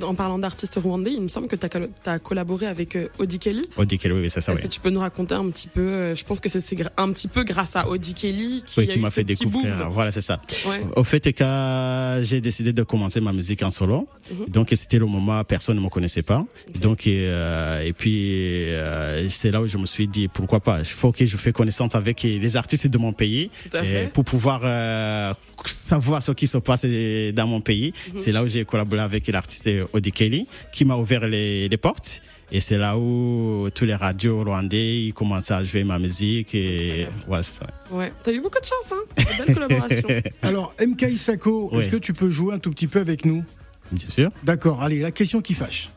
En 0.03 0.15
parlant 0.15 0.39
d'artistes 0.39 0.79
rwandais, 0.81 1.11
il 1.11 1.21
me 1.21 1.27
semble 1.27 1.47
que 1.47 1.55
tu 1.55 1.67
as, 2.05 2.19
collaboré 2.19 2.67
avec 2.67 2.95
euh, 2.95 3.09
Odi 3.19 3.39
Kelly. 3.39 3.67
Odi 3.75 3.97
Kelly, 3.97 4.13
oui, 4.13 4.29
c'est 4.29 4.41
ça, 4.41 4.53
oui. 4.53 4.61
Que 4.61 4.67
tu 4.67 4.79
peux 4.79 4.89
nous 4.89 4.99
raconter 4.99 5.35
un 5.35 5.49
petit 5.49 5.67
peu 5.67 5.81
euh, 5.81 6.15
Je 6.15 6.23
pense 6.23 6.39
que 6.39 6.47
c'est 6.49 6.61
un 6.97 7.11
petit 7.11 7.27
peu 7.27 7.43
grâce 7.43 7.75
à 7.75 7.87
Odi 7.87 8.13
Kelly 8.13 8.63
qui, 8.65 8.79
Oui, 8.79 8.87
qui 8.87 8.99
m'a 8.99 9.11
fait 9.11 9.23
découvrir. 9.23 9.89
Voilà, 9.89 10.11
c'est 10.11 10.21
ça. 10.21 10.41
Ouais. 10.67 10.81
Au 10.95 11.03
fait, 11.03 11.25
quand 11.33 12.19
j'ai 12.21 12.41
décidé 12.41 12.71
de 12.73 12.83
commencer 12.83 13.19
ma 13.19 13.33
musique 13.33 13.63
en 13.63 13.71
solo, 13.71 14.07
Mhm. 14.31 14.45
donc 14.49 14.67
c'était 14.75 14.99
le 14.99 15.05
moment 15.05 15.43
personne 15.43 15.77
ne 15.77 15.81
me 15.81 15.89
connaissait 15.89 16.21
pas. 16.23 16.45
Donc, 16.79 17.07
euh, 17.07 17.81
et 17.81 17.93
puis, 17.93 18.71
euh, 18.71 19.27
c'est 19.29 19.51
là 19.51 19.61
où 19.61 19.67
je 19.67 19.77
me 19.77 19.85
suis 19.85 20.07
dit, 20.07 20.27
pourquoi 20.27 20.59
pas, 20.59 20.79
il 20.79 20.85
faut 20.85 21.11
que 21.11 21.25
je 21.25 21.37
fasse 21.37 21.53
connaissance 21.53 21.95
avec 21.95 22.23
les 22.23 22.57
artistes 22.57 22.87
de 22.87 22.97
mon 22.97 23.13
pays 23.13 23.49
et 23.83 24.07
pour 24.13 24.25
pouvoir 24.25 24.61
euh, 24.63 25.33
savoir 25.69 26.21
ce 26.23 26.31
qui 26.31 26.47
se 26.47 26.57
passe 26.57 26.85
dans 26.85 27.47
mon 27.47 27.61
pays. 27.61 27.93
Mhm. 28.13 28.19
C'est 28.19 28.31
là 28.31 28.43
où 28.43 28.47
j'ai 28.47 28.65
collaboré 28.65 29.01
avec 29.01 29.27
l'artiste 29.27 29.69
Odi 29.93 30.11
Kelly 30.11 30.47
qui 30.71 30.85
m'a 30.85 30.95
ouvert 30.95 31.27
les, 31.27 31.67
les 31.69 31.77
portes. 31.77 32.21
Et 32.49 32.61
c'est 32.61 32.77
là 32.77 32.97
où 32.97 33.67
tous 33.75 33.83
les 33.83 33.93
radios 33.95 34.41
rwandais 34.41 35.01
ils 35.07 35.13
commençaient 35.13 35.53
à 35.53 35.63
jouer 35.65 35.83
ma 35.83 35.99
musique 35.99 36.55
et 36.55 37.05
voilà, 37.27 37.43
c'est 37.43 37.59
ça. 37.59 37.67
Ouais. 37.91 38.13
T'as 38.23 38.31
eu 38.31 38.39
beaucoup 38.39 38.59
de 38.61 38.65
chance, 38.65 38.93
hein 38.93 39.03
Une 39.17 39.45
Belle 39.45 39.53
collaboration. 39.53 40.07
Alors, 40.43 40.73
MK 40.79 41.01
Isako, 41.11 41.69
Oui. 41.73 41.79
est-ce 41.81 41.89
que 41.89 41.97
tu 41.97 42.13
peux 42.13 42.29
jouer 42.29 42.53
un 42.55 42.59
tout 42.59 42.69
petit 42.71 42.87
peu 42.87 43.01
avec 43.01 43.25
nous? 43.25 43.43
Bien 43.91 44.09
sûr. 44.09 44.31
D'accord, 44.43 44.81
allez, 44.81 44.99
la 44.99 45.11
question 45.11 45.41
qui 45.41 45.53
fâche. 45.55 45.89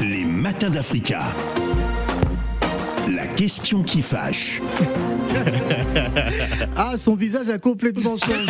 Les 0.00 0.24
matins 0.24 0.70
d'Africa. 0.70 1.32
La 3.12 3.26
question 3.26 3.82
qui 3.82 4.02
fâche. 4.02 4.60
Ah, 6.76 6.96
son 6.96 7.14
visage 7.14 7.48
a 7.48 7.58
complètement 7.58 8.16
changé. 8.16 8.46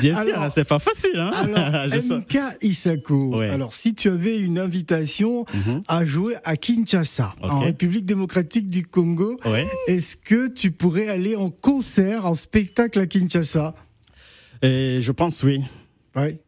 Bien 0.00 0.16
Alors- 0.16 0.44
sûr, 0.44 0.52
c'est 0.54 0.64
pas 0.68 0.78
facile. 0.78 1.18
Hein 1.18 1.30
Alors, 1.34 2.00
Je. 2.00 2.14
MK 2.14 2.38
Isako, 2.62 3.38
Ouais. 3.38 3.48
alors 3.48 3.72
si 3.72 3.94
tu 3.94 4.08
avais 4.08 4.38
une 4.38 4.58
invitation 4.58 5.44
Mhm. 5.54 5.82
à 5.88 6.04
jouer 6.04 6.34
à 6.44 6.56
Kinshasa, 6.56 7.34
en. 7.42 7.60
République 7.60 8.04
démocratique 8.06 8.66
du 8.68 8.84
Congo, 8.86 9.38
Ouais. 9.44 9.66
est-ce 9.86 10.16
que 10.16 10.48
tu 10.48 10.70
pourrais 10.70 11.08
aller 11.08 11.36
en 11.36 11.50
concert, 11.50 12.26
en 12.26 12.34
spectacle 12.34 12.98
à 13.00 13.06
Kinshasa? 13.06 13.74
Et 14.62 14.98
je 15.00 15.12
pense 15.12 15.42
oui. 15.42 15.62
Ouais. 16.16 16.38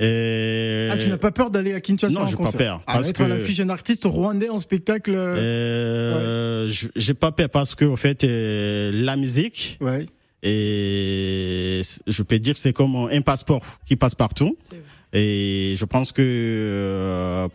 Et- 0.00 0.88
Ah, 0.90 0.96
tu 0.96 1.08
n'as 1.10 1.18
pas 1.18 1.30
peur 1.30 1.50
d'aller 1.50 1.74
à 1.74 1.80
Kinshasa 1.80 2.18
Non, 2.18 2.26
j'ai 2.26 2.36
pas 2.36 2.52
peur, 2.52 2.82
Ah, 2.86 2.94
parce 2.94 3.08
être 3.08 3.20
à 3.20 3.24
que- 3.24 3.30
l'affiche 3.30 3.58
d'un 3.58 3.68
artiste 3.68 4.04
rwandais 4.06 4.48
en 4.48 4.58
spectacle. 4.58 5.12
euh, 5.14 5.36
Euh, 5.36 6.68
je- 6.68 6.88
J'ai 6.96 7.14
pas 7.14 7.30
peur 7.30 7.50
parce 7.50 7.74
que, 7.74 7.84
en 7.84 7.96
fait, 7.96 8.24
euh, 8.24 8.90
la 8.94 9.16
musique, 9.16 9.76
Ouais. 9.80 10.06
et 10.42 11.82
je 12.06 12.22
peux 12.22 12.38
dire, 12.38 12.56
c'est 12.56 12.72
comme 12.72 12.96
un 13.10 13.20
passeport 13.20 13.62
qui 13.86 13.96
passe 13.96 14.14
partout. 14.14 14.56
Et 15.12 15.74
je 15.76 15.84
pense 15.84 16.12
que 16.12 16.22
euh, 16.24 17.48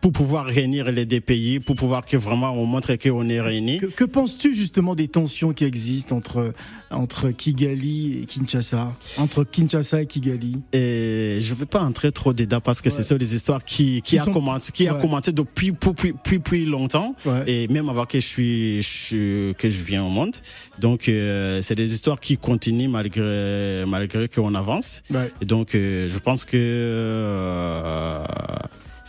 pour 0.00 0.12
pouvoir 0.12 0.46
réunir 0.46 0.90
les 0.92 1.04
deux 1.04 1.20
pays, 1.20 1.60
pour 1.60 1.76
pouvoir 1.76 2.04
que 2.06 2.16
vraiment 2.16 2.52
on 2.52 2.64
montre 2.66 2.94
qu'on 2.96 3.28
est 3.28 3.40
réunis. 3.40 3.78
Que, 3.78 3.86
que 3.86 4.04
penses-tu 4.04 4.54
justement 4.54 4.94
des 4.94 5.08
tensions 5.08 5.52
qui 5.52 5.64
existent 5.64 6.16
entre, 6.16 6.54
entre 6.90 7.30
Kigali 7.30 8.20
et 8.22 8.26
Kinshasa? 8.26 8.92
Entre 9.18 9.44
Kinshasa 9.44 10.02
et 10.02 10.06
Kigali? 10.06 10.56
Et 10.72 11.38
je 11.42 11.54
veux 11.54 11.66
pas 11.66 11.82
entrer 11.82 12.12
trop 12.12 12.32
dedans 12.32 12.60
parce 12.60 12.80
que 12.80 12.88
Ouais. 12.88 12.94
ce 12.96 13.02
sont 13.02 13.16
des 13.16 13.34
histoires 13.34 13.62
qui, 13.62 14.00
qui, 14.02 14.18
a, 14.18 14.24
sont- 14.24 14.32
commencé, 14.32 14.72
qui 14.72 14.88
a 14.88 14.94
ouais. 14.94 15.00
commencé 15.00 15.32
depuis, 15.32 15.72
depuis, 15.72 16.12
depuis, 16.12 16.38
depuis 16.38 16.64
longtemps. 16.64 17.14
Ouais. 17.26 17.44
Et 17.46 17.68
même 17.68 17.88
avant 17.88 18.06
que 18.06 18.18
je 18.20 18.26
suis, 18.26 18.82
je- 18.82 19.52
que 19.52 19.68
je 19.70 19.82
viens 19.82 20.02
au 20.04 20.08
monde. 20.08 20.34
Donc, 20.78 21.08
euh, 21.08 21.60
c'est 21.62 21.74
des 21.74 21.92
histoires 21.92 22.20
qui 22.20 22.36
continuent 22.38 22.88
malgré, 22.88 23.84
malgré 23.86 24.28
qu'on 24.28 24.54
avance. 24.54 25.02
Ouais. 25.10 25.30
Et 25.42 25.44
donc, 25.44 25.74
euh, 25.74 26.08
je 26.10 26.18
pense 26.18 26.44
que 26.46 26.56
euh, 26.56 28.24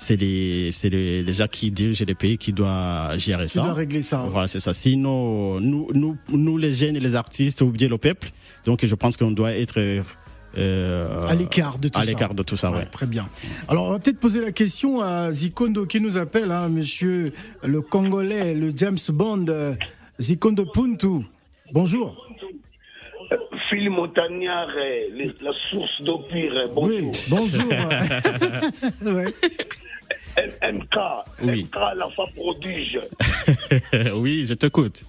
c'est 0.01 0.15
les, 0.15 0.71
c'est 0.71 0.89
les, 0.89 1.21
les 1.21 1.33
gens 1.33 1.45
qui 1.45 1.69
dirigent 1.69 2.03
les 2.07 2.15
pays 2.15 2.35
qui 2.39 2.53
doivent 2.53 3.19
gérer 3.19 3.43
Tu 3.45 3.49
ça. 3.51 3.61
dois 3.61 3.73
régler 3.73 4.01
ça. 4.01 4.25
Voilà, 4.27 4.47
c'est 4.47 4.59
ça. 4.59 4.73
Sinon, 4.73 5.59
nous, 5.59 5.89
nous, 5.93 6.17
nous, 6.29 6.57
les 6.57 6.73
jeunes 6.73 6.95
et 6.95 6.99
les 6.99 7.15
artistes, 7.15 7.61
ou 7.61 7.67
bien 7.69 7.87
le 7.87 7.99
peuple, 7.99 8.29
donc 8.65 8.83
je 8.83 8.95
pense 8.95 9.15
qu'on 9.15 9.29
doit 9.29 9.51
être 9.53 9.79
euh, 10.57 11.27
À 11.29 11.35
l'écart 11.35 11.77
de 11.77 11.87
tout 11.87 11.99
à 11.99 12.03
ça. 12.03 12.09
l'écart 12.09 12.33
de 12.33 12.41
tout 12.41 12.57
ça, 12.57 12.71
ouais. 12.71 12.85
Très 12.85 13.05
bien. 13.05 13.29
Alors, 13.67 13.85
on 13.85 13.91
va 13.91 13.99
peut-être 13.99 14.19
poser 14.19 14.41
la 14.41 14.51
question 14.51 15.01
à 15.01 15.31
Zikondo 15.31 15.85
qui 15.85 16.01
nous 16.01 16.17
appelle, 16.17 16.49
hein, 16.51 16.67
monsieur 16.69 17.31
le 17.63 17.81
Congolais, 17.81 18.55
le 18.55 18.73
James 18.75 18.97
Bond, 19.09 19.45
euh, 19.49 19.75
Zikondo 20.19 20.65
Puntu. 20.65 21.27
Bonjour. 21.71 22.27
Phil 23.69 23.89
Montagnard, 23.91 24.67
la 25.15 25.51
source 25.69 26.01
euh, 26.01 26.67
Bonjour. 26.73 27.11
Oui, 27.11 27.11
bonjour. 27.29 27.69
Ouais. 29.15 29.25
M- 30.37 30.75
MK, 30.75 30.95
Oui. 31.43 31.63
MK, 31.65 31.77
l'enfant 31.97 32.25
prodige. 32.35 32.99
oui, 34.15 34.45
je 34.47 34.53
t'écoute. 34.53 35.03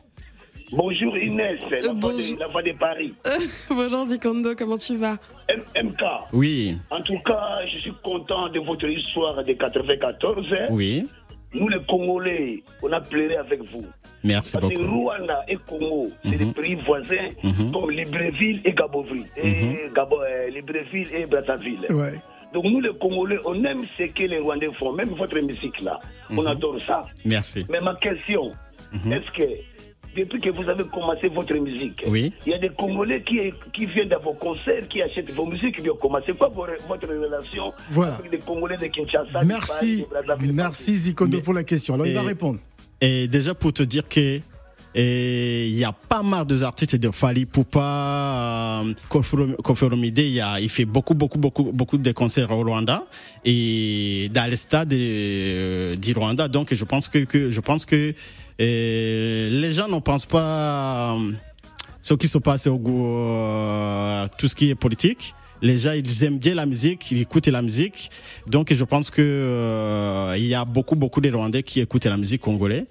Bonjour 0.73 1.17
Inès, 1.19 1.59
la 1.71 1.81
voix 1.81 1.93
bonjour. 1.95 2.35
de, 2.37 2.41
la 2.41 2.47
voix 2.49 2.63
de 2.63 2.73
Paris. 2.73 3.13
Bonjour 3.69 4.07
Zikondo, 4.07 4.55
comment 4.57 4.79
tu 4.79 4.97
vas? 4.97 5.19
M- 5.49 5.63
MK, 5.85 6.03
Oui, 6.33 6.79
en 6.91 7.03
tout 7.03 7.19
cas, 7.27 7.59
je 7.67 7.77
suis 7.79 7.93
content 8.03 8.49
de 8.49 8.59
votre 8.61 8.89
histoire 8.89 9.45
de 9.45 9.53
94. 9.53 10.47
hein. 10.53 10.67
oui. 10.71 11.07
Nous, 11.55 11.69
les 11.69 11.81
Congolais, 11.87 12.63
on 12.83 12.91
a 12.93 13.01
pleuré 13.03 13.37
avec 13.37 13.61
vous. 13.71 13.85
Merci 14.25 14.57
Parce 14.57 14.73
beaucoup. 14.73 15.03
Rwanda 15.03 15.45
et 15.47 15.57
Congo, 15.69 16.11
c'est 16.25 16.39
des 16.39 16.47
pays 16.47 16.77
voisins 16.77 17.29
Mhm. 17.45 17.71
comme 17.73 17.91
Libreville 17.91 18.63
et 18.65 18.73
Gaboville. 18.73 19.27
Et 19.37 19.77
Gabo, 19.95 20.23
euh, 20.23 20.49
Libreville 20.49 21.09
et 21.15 21.27
Brazzaville. 21.27 21.81
Ouais. 21.91 22.15
Donc 22.55 22.65
nous, 22.65 22.81
les 22.81 22.93
Congolais, 23.01 23.39
on 23.45 23.65
aime 23.65 23.85
ce 23.97 24.05
que 24.05 24.23
les 24.25 24.39
Rwandais 24.39 24.71
font, 24.79 24.93
même 24.93 25.11
votre 25.11 25.39
musique 25.41 25.81
là. 25.81 25.99
On 26.31 26.45
adore 26.47 26.79
ça. 26.81 27.07
Merci. 27.25 27.67
Mais 27.71 27.81
ma 27.81 27.95
question, 27.97 28.53
est-ce 28.93 29.31
que 29.37 29.43
depuis 30.15 30.41
que 30.43 30.51
vous 30.51 30.69
avez 30.69 30.85
commencé 30.85 31.29
votre 31.29 31.55
musique, 31.55 32.03
Oui. 32.07 32.33
il 32.45 32.53
y 32.53 32.55
a 32.55 32.59
des 32.59 32.69
Congolais 32.69 33.23
qui, 33.23 33.41
qui 33.73 33.87
viennent 33.87 34.13
à 34.13 34.19
vos 34.19 34.35
concerts, 34.35 34.87
qui 34.89 35.01
achètent 35.01 35.31
vos 35.33 35.47
musiques, 35.47 35.77
qui 35.77 35.83
viennent 35.83 35.97
commencer? 35.97 36.33
Quoi 36.35 36.49
votre 36.55 37.09
relation 37.09 37.73
Voilà. 37.89 38.17
avec 38.17 38.31
les 38.31 38.39
Congolais 38.39 38.77
de 38.77 38.87
Kinshasa 38.87 39.41
de 39.41 39.47
Merci, 39.47 39.73
Paris, 39.73 39.97
de 40.03 40.27
Brazzaville 40.27 40.53
merci 40.53 40.97
Zikondo 40.97 41.39
Mais- 41.39 41.43
pour 41.43 41.55
la 41.55 41.65
question. 41.65 41.95
Alors, 41.95 42.07
il 42.07 42.13
va 42.15 42.23
et- 42.23 42.27
répondre. 42.27 42.59
Et 43.01 43.27
déjà 43.29 43.55
pour 43.55 43.73
te 43.73 43.83
dire 43.83 44.07
que 44.07 44.41
Et 44.95 45.69
il 45.69 45.75
y 45.79 45.85
a 45.85 45.93
pas 45.93 46.23
mal 46.23 46.47
de 46.47 46.63
artistes 46.63 46.97
de 46.97 47.11
Fali 47.11 47.47
Poupa, 47.47 48.83
euh, 48.85 49.83
Olomide, 49.83 50.19
il, 50.19 50.29
y 50.29 50.41
a, 50.41 50.61
il 50.61 50.69
fait 50.69 50.85
beaucoup, 50.85 51.15
beaucoup, 51.15 51.39
beaucoup, 51.39 51.73
beaucoup 51.73 51.97
de 51.97 52.13
concerts 52.13 52.51
au 52.51 52.63
Rwanda 52.63 53.05
et 53.45 54.31
dans 54.35 54.51
le 54.51 54.57
stade 54.57 54.93
euh, 54.93 55.97
du 55.97 56.13
Rwanda. 56.13 56.49
Donc, 56.49 56.75
je 56.75 56.85
pense 56.85 57.09
que, 57.09 57.25
que 57.25 57.51
je 57.51 57.61
pense 57.61 57.87
que 57.87 58.15
euh, 58.61 59.51
les 59.51 59.73
gens 59.73 59.89
ne 59.89 59.99
pensent 59.99 60.27
pas 60.27 61.15
euh, 61.17 61.33
ce 62.03 62.15
qui 62.15 62.29
se 62.29 62.39
passe 62.39 62.67
au 62.67 62.79
tout 64.39 64.49
ce 64.49 64.55
qui 64.55 64.71
est 64.71 64.75
politique. 64.75 65.35
Les 65.63 65.79
gens, 65.79 65.93
ils 65.93 66.25
aiment 66.25 66.39
bien 66.39 66.57
la 66.57 66.67
musique, 66.67 67.11
ils 67.13 67.21
écoutent 67.21 67.47
la 67.47 67.63
musique. 67.63 68.11
Donc, 68.49 68.73
je 68.73 68.85
pense 68.85 69.11
que 69.11 69.23
euh, 69.23 70.35
y 70.37 70.55
a 70.55 70.65
beaucoup, 70.65 70.97
beaucoup 70.97 71.21
de 71.21 71.31
Rwandais 71.31 71.63
qui 71.63 71.81
écoutent 71.81 72.07
la 72.07 72.17
musique 72.17 72.41
congolaise. 72.41 72.85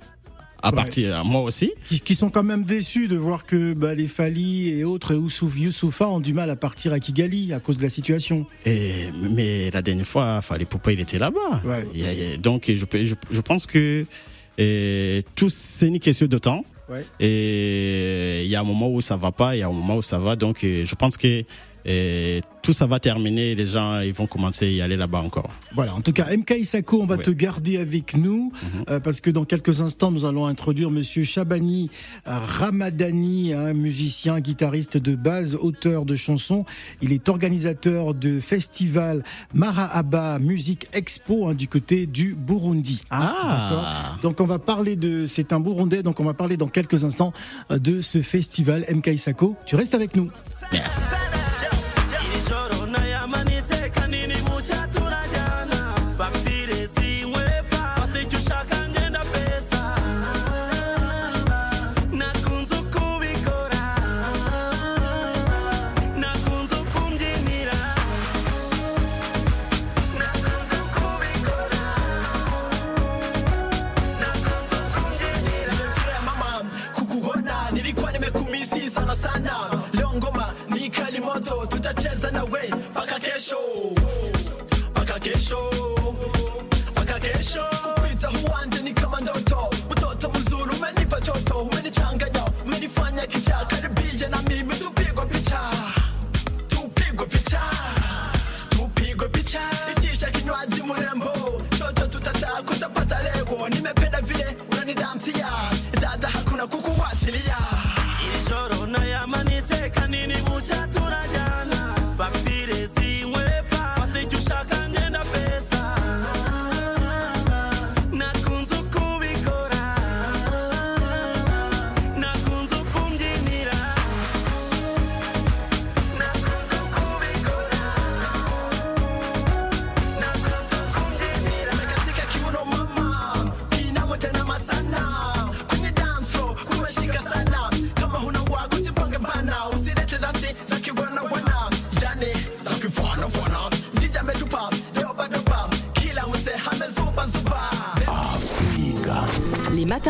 À 0.63 0.69
Ouais. 0.69 0.75
partir, 0.75 1.23
moi 1.25 1.41
aussi. 1.41 1.71
Qui, 2.05 2.13
sont 2.15 2.29
quand 2.29 2.43
même 2.43 2.63
déçus 2.65 3.07
de 3.07 3.17
voir 3.17 3.45
que 3.45 3.73
bah, 3.73 3.93
les 3.95 4.07
Fali 4.07 4.69
et 4.69 4.83
autres, 4.83 5.13
et 5.13 5.15
Youssouf, 5.15 5.57
Youssoufa 5.59 6.07
ont 6.07 6.19
du 6.19 6.33
mal 6.33 6.49
à 6.49 6.55
partir 6.55 6.93
à 6.93 6.99
Kigali 6.99 7.51
à 7.53 7.59
cause 7.59 7.77
de 7.77 7.83
la 7.83 7.89
situation. 7.89 8.45
Et, 8.65 8.91
mais 9.31 9.71
la 9.71 9.81
dernière 9.81 10.05
fois, 10.05 10.41
Fali 10.41 10.65
Poupa, 10.65 10.91
il 10.91 10.99
était 10.99 11.17
là-bas. 11.19 11.61
Ouais. 11.65 12.37
Donc, 12.37 12.71
je, 12.73 12.85
peux- 12.85 13.03
je, 13.03 13.15
je 13.31 13.41
pense 13.41 13.65
que 13.65 14.05
euh, 14.59 15.21
tout, 15.35 15.49
c'est 15.49 15.87
une 15.87 15.99
question 15.99 16.27
de 16.27 16.37
temps. 16.37 16.63
Ouais. 16.89 17.05
Et 17.19 18.41
il 18.43 18.49
y 18.49 18.55
a 18.55 18.59
un 18.59 18.63
moment 18.63 18.89
où 18.91 19.01
ça 19.01 19.15
va 19.17 19.31
pas, 19.31 19.55
il 19.55 19.59
y 19.59 19.63
a 19.63 19.67
un 19.67 19.71
moment 19.71 19.95
où 19.97 20.01
ça 20.01 20.19
va. 20.19 20.35
Donc, 20.35 20.63
euh, 20.63 20.85
je 20.85 20.95
pense 20.95 21.17
que 21.17 21.43
euh, 21.87 22.39
tout 22.61 22.73
ça 22.73 22.85
va 22.85 22.99
terminer. 22.99 23.55
Les 23.55 23.65
gens, 23.67 23.99
ils 24.01 24.13
vont 24.13 24.27
commencer 24.27 24.65
à 24.65 24.69
y 24.69 24.81
aller 24.81 24.97
là-bas 24.97 25.19
encore. 25.19 25.49
Voilà, 25.73 25.95
en 25.95 26.01
tout 26.01 26.11
cas, 26.13 26.27
MK 26.35 26.51
Isako, 26.59 27.01
on 27.01 27.05
va 27.05 27.17
te 27.17 27.31
garder 27.31 27.77
avec 27.77 28.15
nous 28.15 28.51
euh, 28.89 28.99
parce 28.99 29.19
que 29.21 29.29
dans 29.31 29.45
quelques 29.45 29.81
instants, 29.81 30.11
nous 30.11 30.25
allons 30.25 30.45
introduire 30.45 30.91
Monsieur 30.91 31.23
Shabani 31.23 31.89
Ramadani, 32.25 33.53
un 33.53 33.73
musicien, 33.73 34.39
guitariste 34.39 34.97
de 34.97 35.15
base, 35.15 35.55
auteur 35.55 36.05
de 36.05 36.15
chansons. 36.15 36.65
Il 37.01 37.13
est 37.13 37.27
organisateur 37.29 38.13
de 38.13 38.39
festival 38.39 39.23
Marahaba 39.53 40.37
Music 40.39 40.87
Expo 40.93 41.47
hein, 41.47 41.53
du 41.55 41.67
côté 41.67 42.05
du 42.05 42.35
Burundi. 42.35 43.01
hein, 43.11 43.33
Ah. 43.43 44.17
Donc 44.21 44.39
on 44.39 44.45
va 44.45 44.59
parler 44.59 44.95
de, 44.95 45.25
c'est 45.25 45.53
un 45.53 45.59
Burundais, 45.59 46.03
donc 46.03 46.19
on 46.19 46.23
va 46.25 46.33
parler 46.33 46.57
dans 46.57 46.67
quelques 46.67 47.03
instants 47.03 47.33
euh, 47.71 47.79
de 47.79 48.01
ce 48.01 48.21
festival 48.21 48.85
MK 48.93 49.07
Isako. 49.07 49.55
Tu 49.65 49.75
restes 49.75 49.95
avec 49.95 50.15
nous. 50.15 50.29
Merci. 50.71 51.01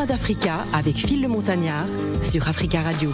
D'Africa 0.05 0.65
avec 0.73 0.95
Phil 0.95 1.21
le 1.21 1.27
Montagnard 1.27 1.85
sur 2.23 2.47
Africa 2.47 2.81
Radio. 2.81 3.11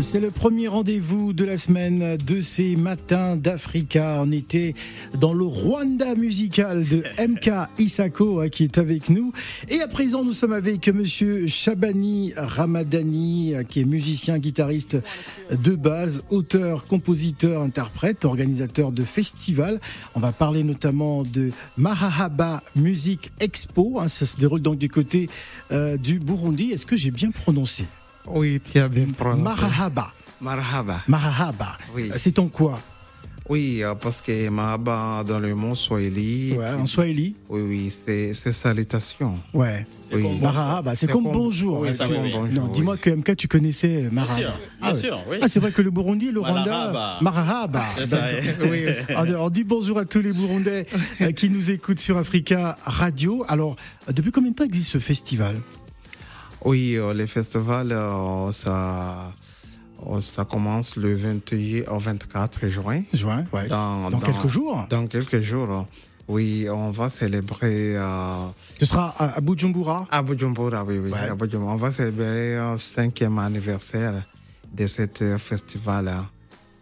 C'est 0.00 0.18
le 0.18 0.30
premier 0.30 0.66
rendez-vous 0.66 1.32
de 1.32 1.44
la 1.44 1.56
semaine 1.56 2.16
de 2.16 2.40
ces 2.40 2.74
matins 2.74 3.36
d'Africa. 3.36 4.18
On 4.22 4.32
était 4.32 4.74
dans 5.20 5.34
le 5.34 5.44
Rwanda 5.44 6.14
musical 6.14 6.84
de 6.84 7.02
MK 7.18 7.50
Isako 7.78 8.40
hein, 8.40 8.48
qui 8.48 8.64
est 8.64 8.78
avec 8.78 9.10
nous. 9.10 9.32
Et 9.68 9.80
à 9.82 9.88
présent, 9.88 10.24
nous 10.24 10.32
sommes 10.32 10.54
avec 10.54 10.88
monsieur 10.88 11.46
Shabani 11.46 12.32
Ramadani 12.36 13.54
euh, 13.54 13.62
qui 13.62 13.80
est 13.80 13.84
musicien, 13.84 14.38
guitariste 14.38 14.96
de 15.50 15.74
base, 15.74 16.22
auteur, 16.30 16.86
compositeur, 16.86 17.60
interprète, 17.62 18.24
organisateur 18.24 18.92
de 18.92 19.04
festivals. 19.04 19.78
On 20.14 20.20
va 20.20 20.32
parler 20.32 20.64
notamment 20.64 21.22
de 21.22 21.52
Marahaba 21.76 22.62
Music 22.74 23.30
Expo. 23.40 24.00
hein. 24.00 24.08
ça 24.08 24.24
se 24.24 24.38
déroule 24.38 24.62
donc 24.62 24.78
du 24.78 24.88
côté 24.88 25.28
euh, 25.70 25.98
du 25.98 26.18
Burundi. 26.18 26.70
Est-ce 26.72 26.86
que 26.86 26.96
j'ai 26.96 27.10
bien 27.10 27.30
prononcé? 27.30 27.84
Oui, 28.26 28.60
tu 28.60 28.78
as 28.78 28.88
bien 28.88 29.06
prononcé. 29.16 29.42
Marahaba. 29.42 30.12
Marhaba. 30.40 31.02
Marahaba. 31.06 31.76
Oui. 31.94 32.10
C'est 32.16 32.38
en 32.38 32.48
quoi? 32.48 32.80
Oui, 33.50 33.82
euh, 33.82 33.96
parce 33.96 34.20
que 34.20 34.48
Mahaba 34.48 35.24
dans 35.26 35.40
le 35.40 35.52
mot 35.56 35.74
Swahili. 35.74 36.52
Ouais, 36.56 36.70
en 36.70 36.86
Swahili 36.86 37.34
Oui, 37.48 37.60
oui, 37.62 37.90
c'est 37.90 38.32
c'est 38.32 38.52
salutation. 38.52 39.40
Ouais. 39.52 39.84
Oui. 40.12 40.38
Marahaba, 40.40 40.94
c'est 40.94 41.06
C'est 41.06 41.12
comme 41.12 41.24
comme- 41.24 41.32
bonjour. 41.32 41.80
oui, 41.80 41.88
hein, 41.88 41.92
c'est 41.92 42.04
tu- 42.06 42.12
comme 42.14 42.30
bonjour, 42.30 42.48
Non, 42.48 42.68
dis-moi 42.68 42.96
que 42.96 43.10
MK, 43.10 43.34
tu 43.36 43.48
connaissais 43.48 44.08
Marahaba. 44.12 44.40
sûr, 44.40 44.50
bien 44.50 44.68
ah, 44.82 44.92
ouais. 44.92 45.00
sûr, 45.00 45.18
oui. 45.28 45.36
Ah, 45.42 45.48
c'est 45.48 45.58
vrai 45.60 45.72
que 45.72 45.82
le 45.82 45.90
Burundi 45.90 46.28
et 46.28 46.32
le 46.32 46.40
Rwanda. 46.40 46.64
Marahaba. 46.64 47.18
Marahaba. 47.22 47.84
C'est 47.96 48.06
ça, 48.06 48.16
D'accord. 48.20 48.66
oui. 48.70 48.84
Alors, 49.16 49.46
on 49.46 49.50
dit 49.50 49.64
bonjour 49.64 49.98
à 49.98 50.04
tous 50.04 50.20
les 50.20 50.32
Burundais 50.32 50.86
euh, 51.20 51.32
qui 51.32 51.50
nous 51.50 51.72
écoutent 51.72 51.98
sur 52.00 52.18
Africa 52.18 52.78
Radio. 52.84 53.44
Alors, 53.48 53.74
euh, 54.08 54.12
depuis 54.12 54.30
combien 54.30 54.52
de 54.52 54.56
temps 54.56 54.64
existe 54.64 54.90
ce 54.90 54.98
festival? 54.98 55.56
Oui, 56.64 56.94
euh, 56.96 57.12
les 57.14 57.26
festivals, 57.26 57.90
euh, 57.92 58.52
ça, 58.52 59.32
ça 60.20 60.44
commence 60.44 60.96
le 60.96 61.14
21 61.14 61.90
au 61.92 61.98
24 61.98 62.68
juin. 62.68 63.02
Juin, 63.12 63.44
ouais. 63.52 63.68
Dans, 63.68 64.10
Dans 64.10 64.20
quelques 64.20 64.46
jours 64.48 64.86
Dans 64.90 65.06
quelques 65.06 65.40
jours. 65.40 65.86
Oui, 66.28 66.66
on 66.70 66.90
va 66.92 67.08
célébrer 67.10 67.96
euh, 67.96 68.46
Ce 68.78 68.86
sera 68.86 69.08
à, 69.18 69.36
à 69.36 69.40
Bujumbura 69.40 70.06
à 70.10 70.22
Bujumbura, 70.22 70.84
oui, 70.84 70.98
oui, 70.98 71.10
Ouais. 71.10 71.18
à 71.28 71.34
Bujumbura. 71.34 71.72
On 71.72 71.76
va 71.76 71.90
célébrer 71.90 72.56
le 72.56 72.78
cinquième 72.78 73.38
anniversaire 73.38 74.24
de 74.72 74.86
ce 74.86 75.02
festival. 75.38 76.12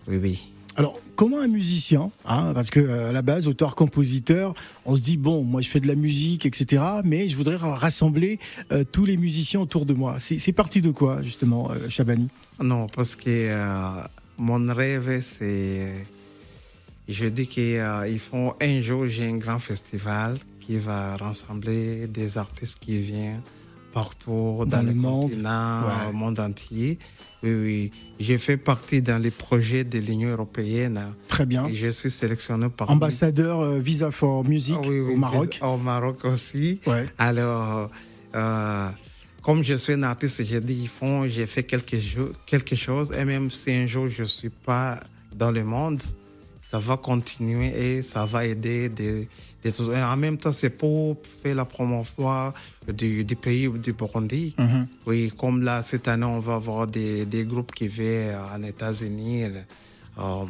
Oui, 0.06 0.18
oui. 0.22 0.52
Alors, 0.76 1.00
comment 1.16 1.40
un 1.40 1.48
musicien, 1.48 2.10
hein, 2.26 2.52
parce 2.54 2.70
que 2.70 2.78
euh, 2.78 3.08
à 3.08 3.12
la 3.12 3.22
base, 3.22 3.48
auteur-compositeur, 3.48 4.54
on 4.84 4.94
se 4.96 5.02
dit 5.02 5.16
bon, 5.16 5.42
moi 5.42 5.60
je 5.60 5.68
fais 5.68 5.80
de 5.80 5.88
la 5.88 5.94
musique, 5.96 6.46
etc., 6.46 6.82
mais 7.02 7.28
je 7.28 7.34
voudrais 7.36 7.56
rassembler 7.56 8.38
euh, 8.70 8.84
tous 8.84 9.04
les 9.06 9.16
musiciens 9.16 9.60
autour 9.60 9.86
de 9.86 9.94
moi. 9.94 10.18
C'est 10.20 10.52
parti 10.52 10.80
de 10.82 10.90
quoi, 10.90 11.22
justement, 11.22 11.70
euh, 11.72 11.88
Chabani 11.88 12.28
Non, 12.60 12.86
parce 12.88 13.14
que 13.16 13.24
euh, 13.28 14.02
mon 14.38 14.72
rêve, 14.74 15.22
c'est. 15.22 16.06
Je 17.08 17.26
dis 17.26 17.46
qu'il 17.46 18.18
faut 18.20 18.54
un 18.60 18.80
jour, 18.80 19.06
j'ai 19.06 19.26
un 19.28 19.36
grand 19.38 19.58
festival 19.58 20.36
qui 20.60 20.76
va 20.76 21.16
rassembler 21.16 22.06
des 22.06 22.36
artistes 22.36 22.78
qui 22.78 22.98
viennent 22.98 23.40
partout 23.94 24.58
dans, 24.60 24.66
Dans 24.66 24.82
le 24.82 24.92
monde, 24.92 25.22
continent, 25.30 25.82
ouais. 25.82 26.08
au 26.10 26.12
monde 26.12 26.38
entier. 26.40 26.98
Oui, 27.42 27.54
oui. 27.54 27.90
J'ai 28.20 28.36
fait 28.36 28.56
partie 28.58 29.00
dans 29.00 29.16
les 29.16 29.30
projets 29.30 29.84
de 29.84 29.98
l'Union 29.98 30.28
européenne. 30.30 31.00
Très 31.28 31.46
bien. 31.46 31.66
Et 31.68 31.74
je 31.74 31.88
suis 31.88 32.10
sélectionné 32.10 32.68
par 32.68 32.90
Ambassadeur 32.90 33.60
euh, 33.60 33.78
Visa 33.78 34.10
for 34.10 34.44
Music 34.44 34.74
Ah 34.78 34.86
oui, 34.86 35.00
oui, 35.00 35.14
au 35.14 35.16
Maroc. 35.16 35.58
Au 35.62 35.76
Maroc 35.78 36.24
aussi. 36.24 36.80
Ouais. 36.86 37.06
Alors, 37.16 37.90
euh, 38.34 38.88
comme 39.42 39.62
je 39.62 39.74
suis 39.74 39.94
un 39.94 40.02
artiste, 40.02 40.44
j'ai 40.44 40.60
dit, 40.60 40.74
ils 40.82 40.88
font, 40.88 41.26
j'ai 41.26 41.46
fait 41.46 41.62
quelque, 41.62 41.96
quelque 42.46 42.76
chose. 42.76 43.12
Et 43.18 43.24
même 43.24 43.50
si 43.50 43.72
un 43.72 43.86
jour 43.86 44.08
je 44.08 44.22
ne 44.22 44.26
suis 44.26 44.50
pas 44.50 45.00
dans 45.34 45.50
le 45.50 45.64
monde, 45.64 46.02
ça 46.60 46.78
va 46.78 46.96
continuer 46.96 47.68
et 47.68 48.02
ça 48.02 48.26
va 48.26 48.44
aider 48.44 48.88
des. 48.88 49.28
Et 49.64 50.02
en 50.02 50.16
même 50.16 50.38
temps, 50.38 50.52
c'est 50.52 50.70
pour 50.70 51.16
faire 51.42 51.56
la 51.56 51.64
promotion 51.64 52.52
du, 52.86 53.24
du 53.24 53.36
pays 53.36 53.68
du 53.68 53.92
Burundi. 53.92 54.54
Oui, 55.04 55.32
comme 55.36 55.62
là, 55.62 55.82
cette 55.82 56.06
année, 56.06 56.24
on 56.24 56.38
va 56.38 56.54
avoir 56.54 56.86
des, 56.86 57.26
des 57.26 57.44
groupes 57.44 57.74
qui 57.74 57.88
viennent 57.88 58.36
en 58.36 58.62
États-Unis, 58.62 59.46
euh, 60.18 60.44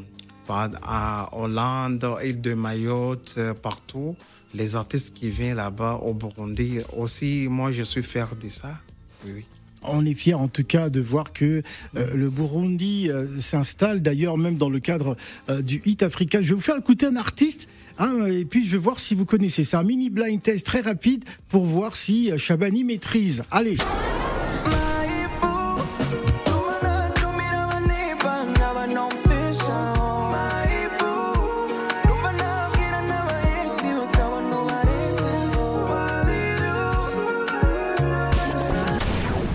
à 0.48 1.29
Hollande, 1.33 2.07
île 2.22 2.40
de 2.40 2.55
Mayotte, 2.55 3.35
euh, 3.38 3.55
partout. 3.55 4.14
Les 4.55 4.77
artistes 4.77 5.15
qui 5.15 5.31
viennent 5.31 5.57
là-bas 5.57 6.01
au 6.03 6.15
Burundi. 6.15 6.81
Aussi, 6.97 7.47
moi, 7.49 7.71
je 7.73 7.83
suis 7.83 8.03
fier 8.03 8.29
de 8.37 8.49
ça. 8.49 8.79
Oui, 9.25 9.33
oui. 9.37 9.45
On 9.83 10.05
est 10.05 10.15
fiers 10.15 10.35
en 10.35 10.49
tout 10.49 10.65
cas 10.65 10.91
de 10.91 11.01
voir 11.01 11.33
que 11.33 11.63
euh, 11.97 12.15
le 12.15 12.31
Burundi 12.31 13.11
euh, 13.11 13.27
s'installe, 13.41 14.03
d'ailleurs 14.03 14.37
même 14.37 14.57
dans 14.57 14.71
le 14.71 14.81
cadre 14.81 15.17
euh, 15.51 15.63
du 15.63 15.81
Hit 15.85 16.03
Africa. 16.03 16.43
Je 16.43 16.49
vais 16.49 16.55
vous 16.55 16.61
faire 16.61 16.77
écouter 16.77 17.07
un 17.07 17.17
artiste. 17.17 17.69
hein, 17.99 18.27
et 18.27 18.45
puis 18.45 18.65
je 18.65 18.73
vais 18.73 18.79
voir 18.79 18.99
si 18.99 19.15
vous 19.15 19.25
connaissez. 19.25 19.63
C'est 19.65 19.77
un 19.77 19.85
mini 19.85 20.11
blind 20.11 20.43
test 20.43 20.67
très 20.67 20.81
rapide 20.81 21.25
pour 21.49 21.65
voir 21.65 21.95
si 21.95 22.33
Shabani 22.37 22.83
maîtrise. 22.83 23.43
Allez, 23.53 23.77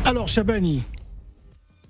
alors 0.06 0.28
Shabani. 0.28 0.84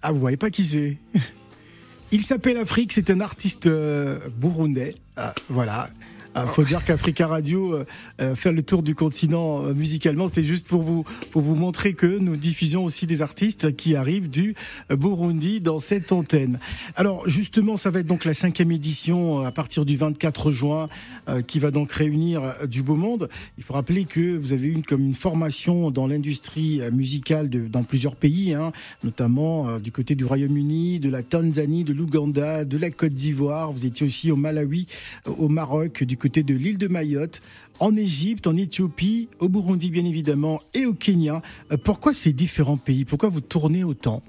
Ah, 0.01 0.11
vous 0.11 0.19
voyez 0.19 0.37
pas 0.37 0.49
qui 0.49 0.63
c'est 0.63 0.97
Il 2.11 2.23
s'appelle 2.23 2.57
Afrique, 2.57 2.91
c'est 2.91 3.09
un 3.09 3.21
artiste 3.21 3.65
euh, 3.65 4.19
burundais. 4.37 4.95
Ah, 5.17 5.33
voilà. 5.49 5.89
Il 6.35 6.47
faut 6.47 6.63
dire 6.63 6.83
qu'Africa 6.83 7.27
Radio 7.27 7.73
euh, 7.73 7.85
euh, 8.19 8.35
faire 8.35 8.53
le 8.53 8.63
tour 8.63 8.81
du 8.81 8.95
continent 8.95 9.63
euh, 9.63 9.73
musicalement, 9.73 10.27
c'était 10.27 10.43
juste 10.43 10.67
pour 10.67 10.81
vous 10.81 11.03
pour 11.31 11.43
vous 11.43 11.53
montrer 11.53 11.93
que 11.93 12.05
nous 12.05 12.35
diffusions 12.37 12.85
aussi 12.85 13.05
des 13.05 13.21
artistes 13.21 13.75
qui 13.75 13.95
arrivent 13.95 14.29
du 14.29 14.55
Burundi 14.89 15.61
dans 15.61 15.77
cette 15.77 16.11
antenne. 16.11 16.59
Alors 16.95 17.27
justement, 17.29 17.77
ça 17.77 17.91
va 17.91 17.99
être 17.99 18.07
donc 18.07 18.25
la 18.25 18.33
cinquième 18.33 18.71
édition 18.71 19.41
euh, 19.41 19.45
à 19.45 19.51
partir 19.51 19.85
du 19.85 19.95
24 19.95 20.51
juin, 20.51 20.89
euh, 21.27 21.41
qui 21.41 21.59
va 21.59 21.69
donc 21.69 21.91
réunir 21.91 22.41
du 22.67 22.81
beau 22.81 22.95
monde. 22.95 23.29
Il 23.59 23.63
faut 23.63 23.73
rappeler 23.73 24.05
que 24.05 24.35
vous 24.35 24.53
avez 24.53 24.67
eu 24.67 24.81
comme 24.81 25.05
une 25.05 25.15
formation 25.15 25.91
dans 25.91 26.07
l'industrie 26.07 26.81
musicale 26.91 27.49
de, 27.49 27.67
dans 27.67 27.83
plusieurs 27.83 28.15
pays, 28.15 28.53
hein, 28.53 28.71
notamment 29.03 29.77
du 29.79 29.91
côté 29.91 30.15
du 30.15 30.25
Royaume-Uni, 30.25 30.99
de 30.99 31.09
la 31.09 31.21
Tanzanie, 31.21 31.83
de 31.83 31.93
l'Ouganda, 31.93 32.65
de 32.65 32.77
la 32.77 32.89
Côte 32.89 33.13
d'Ivoire. 33.13 33.71
Vous 33.71 33.85
étiez 33.85 34.05
aussi 34.05 34.31
au 34.31 34.35
Malawi, 34.35 34.87
au 35.25 35.47
Maroc, 35.47 36.03
du 36.03 36.17
côté 36.23 36.41
de 36.41 36.55
l'île 36.55 36.77
de 36.77 36.87
Mayotte, 36.87 37.41
en 37.79 37.95
Égypte, 37.97 38.47
en 38.47 38.55
Éthiopie, 38.55 39.27
au 39.39 39.49
Burundi 39.49 39.89
bien 39.91 40.05
évidemment 40.05 40.61
et 40.73 40.85
au 40.85 40.93
Kenya. 40.93 41.41
Euh, 41.71 41.77
Pourquoi 41.77 42.13
ces 42.13 42.31
différents 42.31 42.77
pays? 42.77 43.03
Pourquoi 43.03 43.27
vous 43.27 43.41
tournez 43.41 43.83
autant? 43.83 44.23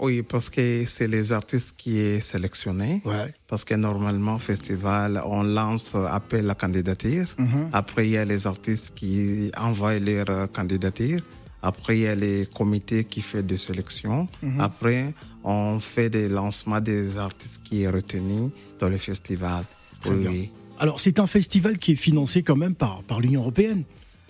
Oui, 0.00 0.22
parce 0.22 0.48
que 0.48 0.84
c'est 0.86 1.06
les 1.06 1.30
artistes 1.30 1.74
qui 1.76 1.98
est 1.98 2.20
sélectionné. 2.20 3.02
Ouais. 3.04 3.32
Parce 3.46 3.64
que 3.64 3.74
normalement, 3.74 4.36
au 4.36 4.38
festival, 4.38 5.22
on 5.26 5.42
lance 5.42 5.94
appel 5.94 6.46
la 6.46 6.54
candidature. 6.54 7.26
Après, 7.72 8.08
il 8.08 8.12
y 8.12 8.16
a 8.16 8.24
les 8.24 8.46
artistes 8.46 8.94
qui 8.96 9.52
envoient 9.56 9.98
leur 9.98 10.28
euh, 10.30 10.46
candidature. 10.46 11.20
Après, 11.62 11.98
il 11.98 12.02
y 12.02 12.06
a 12.08 12.14
les 12.14 12.48
comités 12.52 13.04
qui 13.04 13.20
font 13.20 13.42
des 13.42 13.58
sélections. 13.58 14.26
Après, 14.58 15.12
on 15.44 15.78
fait 15.78 16.08
des 16.08 16.28
lancements 16.28 16.80
des 16.80 17.18
artistes 17.18 17.60
qui 17.62 17.82
est 17.82 17.90
retenu 17.90 18.50
dans 18.80 18.88
le 18.88 18.96
festival. 18.96 19.64
Très 20.00 20.10
oui, 20.14 20.28
bien. 20.28 20.48
Alors 20.80 20.98
c'est 20.98 21.20
un 21.20 21.26
festival 21.26 21.78
qui 21.78 21.92
est 21.92 21.96
financé 21.96 22.42
quand 22.42 22.56
même 22.56 22.74
par, 22.74 23.02
par 23.02 23.20
l'Union 23.20 23.42
Européenne. 23.42 23.84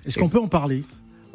Est-ce 0.04 0.18
qu'on 0.18 0.28
peut 0.28 0.40
en 0.40 0.48
parler? 0.48 0.82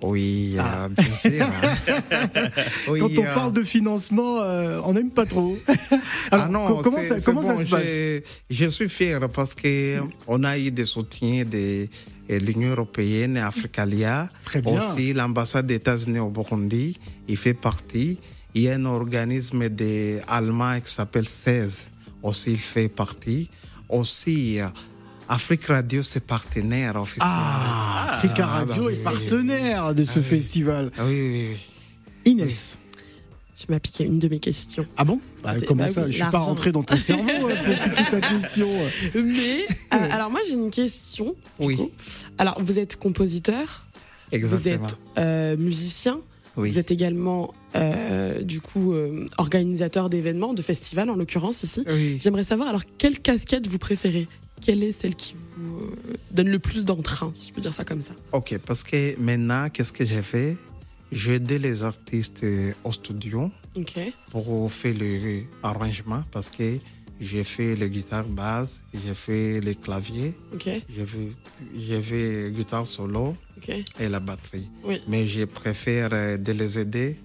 Oui, 0.02 0.58
euh, 0.60 0.90
bien 0.90 1.16
sûr. 1.16 1.32
Oui, 2.90 3.00
Quand 3.00 3.10
on 3.18 3.24
euh, 3.24 3.34
parle 3.34 3.54
de 3.54 3.64
financement, 3.64 4.42
euh, 4.42 4.82
on 4.84 4.94
n'aime 4.94 5.12
pas 5.12 5.26
trop. 5.26 5.58
Alors, 6.32 6.48
ah 6.48 6.50
non, 6.50 6.68
co- 6.68 6.82
comment 6.84 7.02
ça, 7.02 7.18
se 7.58 7.66
passe? 7.66 8.28
je, 8.50 8.70
suis 8.70 8.90
fier 8.90 9.30
parce 9.30 9.56
que 9.56 10.02
on 10.28 10.44
a 10.44 10.58
eu 10.60 10.70
des 10.70 10.86
soutiens 10.86 11.46
de 11.46 11.88
de 12.28 12.36
l'Union 12.38 12.72
européenne 12.72 13.38
et 13.38 13.42
Africalia. 13.42 14.28
Très 14.44 14.62
bien. 14.62 14.94
Aussi, 14.94 15.14
l'ambassade 15.14 15.68
des 15.68 15.76
États-Unis 15.76 16.20
au 16.20 16.30
Burundi, 16.30 16.98
il 17.28 17.38
fait 17.38 17.54
partie. 17.54 18.18
Il 18.54 18.64
y 18.64 18.70
a 18.70 18.74
un 18.76 18.86
organisme 18.86 19.70
de 19.70 20.20
allemand 20.28 20.80
qui 20.82 20.92
s'appelle 20.92 21.28
16. 21.30 21.92
Aussi, 22.24 22.52
il 22.52 22.58
fait 22.58 22.90
partie. 22.90 23.50
Aussi, 23.88 24.60
Afrique 25.28 25.66
Radio, 25.66 26.04
c'est 26.04 26.20
partenaire 26.24 26.96
officiel. 27.02 27.24
Ah, 27.26 28.18
Africa 28.18 28.48
Ah, 28.48 28.58
Radio 28.60 28.84
bah 28.86 28.92
est 28.92 28.96
oui. 28.96 29.04
partenaire 29.04 29.96
de 29.96 30.04
ce 30.06 30.20
Ah 30.20 30.22
oui. 30.22 30.24
festival. 30.24 30.92
Ah 30.98 31.04
oui, 31.06 31.14
oui, 31.22 31.48
oui. 31.52 32.32
Inès. 32.32 32.78
Tu 33.58 33.66
m'as 33.70 33.80
piqué 33.80 34.04
une 34.04 34.20
de 34.20 34.28
mes 34.28 34.40
questions. 34.40 34.86
Ah 34.98 35.06
bon? 35.06 35.20
Bah, 35.42 35.54
C'était- 35.56 35.66
Comment 35.66 35.86
bah 35.86 35.92
ça? 35.92 36.02
oui, 36.04 36.12
Je 36.12 36.22
suis 36.22 36.32
pas 36.32 36.40
rentré 36.40 36.72
dans 36.72 36.84
ton 36.84 36.96
cerveau 36.98 37.24
hein, 37.30 37.56
pour 37.64 37.76
piquer 37.76 38.12
ta 38.12 38.22
question. 38.22 38.68
Mais, 39.16 39.66
euh, 39.94 40.12
alors 40.12 40.30
moi 40.30 40.42
j'ai 40.48 40.54
une 40.54 40.70
question. 40.70 41.36
du 41.60 41.66
Oui. 41.68 41.76
coup. 41.78 41.90
Alors 42.38 42.62
vous 42.62 42.78
êtes 42.80 42.98
compositeur, 42.98 43.86
vous 44.32 44.36
Exactement. 44.38 44.86
êtes 44.88 44.96
euh, 45.18 45.56
musicien, 45.58 46.20
Oui. 46.58 46.70
vous 46.72 46.78
êtes 46.80 46.92
également 46.92 47.54
euh, 47.76 48.42
du 48.42 48.60
coup 48.62 48.94
euh, 48.94 49.26
organisateur 49.38 50.10
d'événements, 50.10 50.54
de 50.54 50.62
festivals 50.62 51.10
en 51.10 51.16
l'occurrence 51.16 51.64
ici. 51.64 51.84
Oui. 51.88 52.20
J'aimerais 52.22 52.44
savoir 52.44 52.68
alors 52.70 52.84
quelle 52.98 53.20
casquette 53.22 53.68
vous 53.68 53.80
préférez? 53.80 54.28
Quelle 54.62 54.84
est 54.84 54.92
celle 54.92 55.16
qui 55.16 55.36
vous 55.36 55.80
euh, 55.80 55.96
donne 56.32 56.50
le 56.50 56.60
plus 56.60 56.86
d'entrain, 56.86 57.32
si 57.34 57.50
je 57.50 57.54
peux 57.54 57.62
dire 57.62 57.74
ça 57.74 57.84
comme 57.84 58.02
ça? 58.02 58.14
Ok, 58.32 58.58
parce 58.66 58.84
que 58.84 59.20
maintenant, 59.20 59.70
qu'est-ce 59.70 59.92
que 59.92 60.06
j'ai 60.06 60.22
fait? 60.22 60.58
J'ai 61.12 61.36
aidé 61.36 61.60
les 61.60 61.84
artistes 61.84 62.44
euh, 62.44 62.74
au 62.84 62.92
studio 62.92 63.52
pour 64.32 64.72
faire 64.72 64.96
le 64.98 65.44
arrangement 65.62 66.24
parce 66.32 66.50
que 66.50 66.78
j'ai 67.20 67.44
fait 67.44 67.76
les 67.76 67.90
guitares 67.90 68.26
basse, 68.26 68.82
j'ai 68.94 69.14
fait 69.14 69.62
les 69.62 69.76
claviers, 69.76 70.34
j'ai 70.60 71.06
fait, 71.06 71.32
j'ai 71.78 72.02
fait 72.02 72.52
guitare 72.52 72.88
solo 72.88 73.36
et 74.00 74.10
la 74.10 74.20
batterie. 74.20 74.68
Oui. 74.84 75.02
Mais 75.08 75.28
je 75.28 75.46
préfère 75.46 76.10
euh, 76.12 76.38
de 76.38 76.52
les 76.52 76.80
aider 76.80 77.18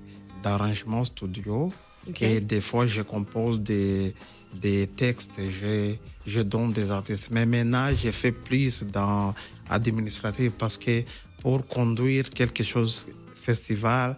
d'arrangement 0.42 1.04
studio 1.04 1.72
et 2.20 2.40
des 2.40 2.60
fois 2.60 2.86
je 2.86 3.02
compose 3.02 3.60
des, 3.60 4.14
des 4.54 4.86
textes, 4.86 5.32
je, 5.38 5.94
je 6.26 6.40
donne 6.40 6.72
des 6.72 6.90
artistes. 6.90 7.28
Mais 7.30 7.46
maintenant, 7.46 7.88
j'ai 7.94 8.12
fait 8.12 8.32
plus 8.32 8.82
dans 8.84 9.34
administratif 9.68 10.52
parce 10.58 10.76
que 10.76 11.02
pour 11.40 11.66
conduire 11.66 12.28
quelque 12.30 12.62
chose 12.64 13.06
festival, 13.36 14.16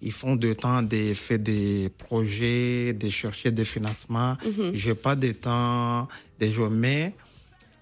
ils 0.00 0.12
font 0.12 0.34
du 0.36 0.54
temps 0.56 0.82
de 0.82 1.14
faire 1.14 1.38
des 1.38 1.88
projets, 1.96 2.92
de 2.92 3.08
chercher 3.10 3.50
des 3.52 3.64
financements. 3.64 4.36
Mhm. 4.44 4.72
J'ai 4.74 4.94
pas 4.94 5.14
de 5.14 5.30
temps 5.32 6.08
de 6.40 6.48
jouer, 6.50 6.68
mais 6.70 7.14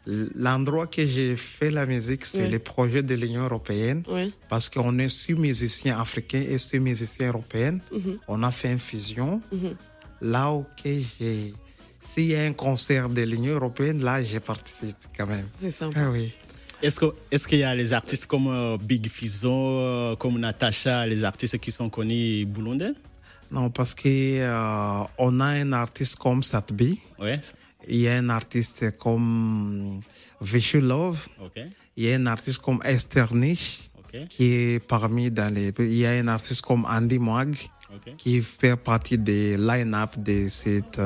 l'endroit 0.07 0.87
que 0.87 1.05
j'ai 1.07 1.37
fait 1.37 1.71
la 1.71 1.87
musique, 1.87 2.25
c'est 2.25 2.45
Oui. 2.45 2.51
le 2.51 2.59
projet 2.59 3.03
de 3.03 3.15
l'Union 3.15 3.45
européenne 3.45 4.03
Oui. 4.11 4.33
parce 4.49 4.69
qu'on 4.69 4.99
est 4.99 5.09
six 5.09 5.35
musiciens 5.35 5.99
africains 6.01 6.45
et 6.47 6.59
six 6.59 6.81
musiciens 6.81 7.29
européens. 7.29 7.79
Mhm. 7.93 8.19
On 8.29 8.43
a 8.43 8.51
fait 8.51 8.73
une 8.73 8.79
fusion. 8.79 9.41
Mhm. 9.53 9.77
Là 10.23 10.53
où 10.53 10.67
j'ai... 10.85 11.55
S'il 12.01 12.27
y 12.27 12.35
a 12.35 12.43
un 12.43 12.53
concert 12.53 13.09
de 13.09 13.23
l'Union 13.23 13.55
européenne, 13.55 14.03
là, 14.03 14.23
je 14.23 14.39
participe 14.39 14.97
quand 15.17 15.27
même. 15.27 15.47
C'est 15.61 15.71
sympa. 15.71 16.01
Ah 16.05 16.11
oui. 16.11 16.33
Est-ce 16.83 16.99
que- 16.99 17.15
est-ce 17.31 17.47
qu'il 17.47 17.59
y 17.59 17.63
a 17.63 17.75
les 17.75 17.93
artistes 17.93 18.27
comme 18.27 18.49
euh, 18.49 18.79
Big 18.81 19.07
Fizzo, 19.09 19.51
euh, 19.53 20.17
comme 20.17 20.39
Natacha, 20.39 21.07
les 21.07 21.23
artistes 21.25 21.59
qui 21.59 21.71
sont 21.71 21.91
connus 21.91 22.47
burundais 22.47 22.93
Non, 23.51 23.69
parce 23.71 23.95
que 23.95 24.09
euh, 24.09 25.05
on 25.19 25.41
a 25.41 25.45
un 25.47 25.73
artiste 25.73 26.17
comme 26.17 26.43
Satbi. 26.43 26.99
Ouais. 27.19 27.39
Il 27.87 27.97
y 27.97 28.09
a 28.09 28.15
un 28.17 28.29
artiste 28.31 28.97
comme 28.97 30.01
Vishu 30.41 30.81
Love. 30.81 31.29
Ok. 31.45 31.61
Il 31.97 32.05
y 32.05 32.13
a 32.13 32.17
un 32.17 32.27
artiste 32.27 32.59
comme 32.59 32.81
Esther 32.85 33.35
Nish 33.35 33.91
Ok. 33.99 34.29
qui 34.29 34.45
est 34.53 34.79
parmi 34.87 35.31
dans 35.31 35.53
les. 35.53 35.73
Il 35.79 35.95
y 35.95 36.07
a 36.07 36.13
un 36.13 36.29
artiste 36.29 36.63
comme 36.63 36.87
Andy 36.87 37.19
Moag 37.19 37.55
Ok. 37.95 38.17
qui 38.17 38.41
fait 38.41 38.77
partie 38.77 39.19
des 39.19 39.59
line-up 39.59 40.17
de 40.17 40.49
cette. 40.49 40.99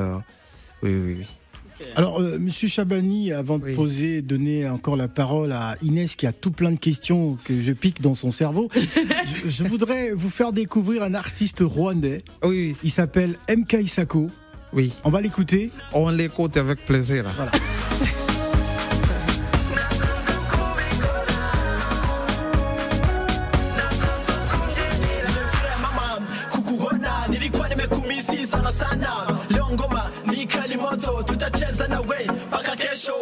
Oui, 0.85 0.93
oui, 1.05 1.15
oui. 1.19 1.25
Alors, 1.97 2.21
euh, 2.21 2.37
Monsieur 2.39 2.69
Chabani, 2.69 3.33
avant 3.33 3.57
de 3.59 3.65
Oui. 3.65 3.73
poser, 3.75 4.21
donner 4.21 4.67
encore 4.69 4.95
la 4.95 5.09
parole 5.09 5.51
à 5.51 5.75
Inès 5.83 6.15
qui 6.15 6.25
a 6.25 6.31
tout 6.31 6.51
plein 6.51 6.71
de 6.71 6.79
questions 6.79 7.37
que 7.43 7.59
je 7.59 7.73
pique 7.73 8.01
dans 8.01 8.13
son 8.15 8.31
cerveau, 8.31 8.69
je, 8.73 9.49
je 9.49 9.63
voudrais 9.65 10.11
vous 10.13 10.29
faire 10.29 10.53
découvrir 10.53 11.03
un 11.03 11.13
artiste 11.13 11.61
rwandais. 11.65 12.19
Oui, 12.43 12.75
Il 12.83 12.91
s'appelle 12.91 13.35
MK 13.49 13.73
Isako. 13.83 14.29
oui. 14.71 14.93
On 15.03 15.09
va 15.09 15.19
l'écouter. 15.19 15.71
On 15.91 16.09
l'écoute 16.09 16.55
avec 16.55 16.85
plaisir. 16.85 17.25
Voilà. 17.35 17.51
away 31.95 32.25
mpaka 32.47 32.75
kesho. 32.75 33.15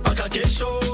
Mpaka 0.00 0.28
kesho. 0.28 0.87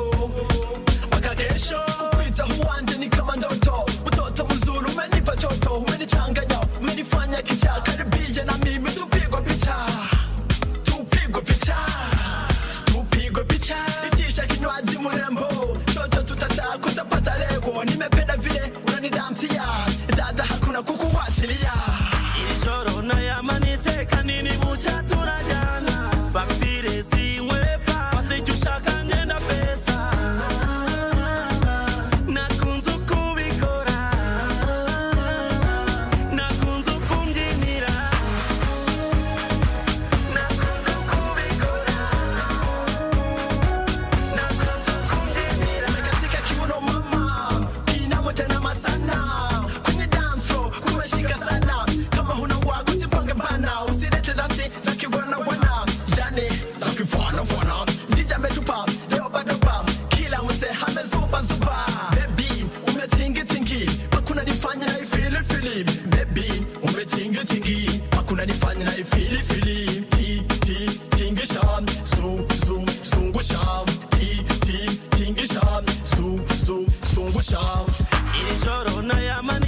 Ifili 65.50 65.70
fili 65.70 65.84
baby 66.10 66.62
umetingi 66.82 67.38
tingi. 67.44 68.00
Hakuna 68.10 68.44
nifanya 68.46 68.84
na 68.84 68.96
ifili 68.98 69.36
fili 69.38 69.63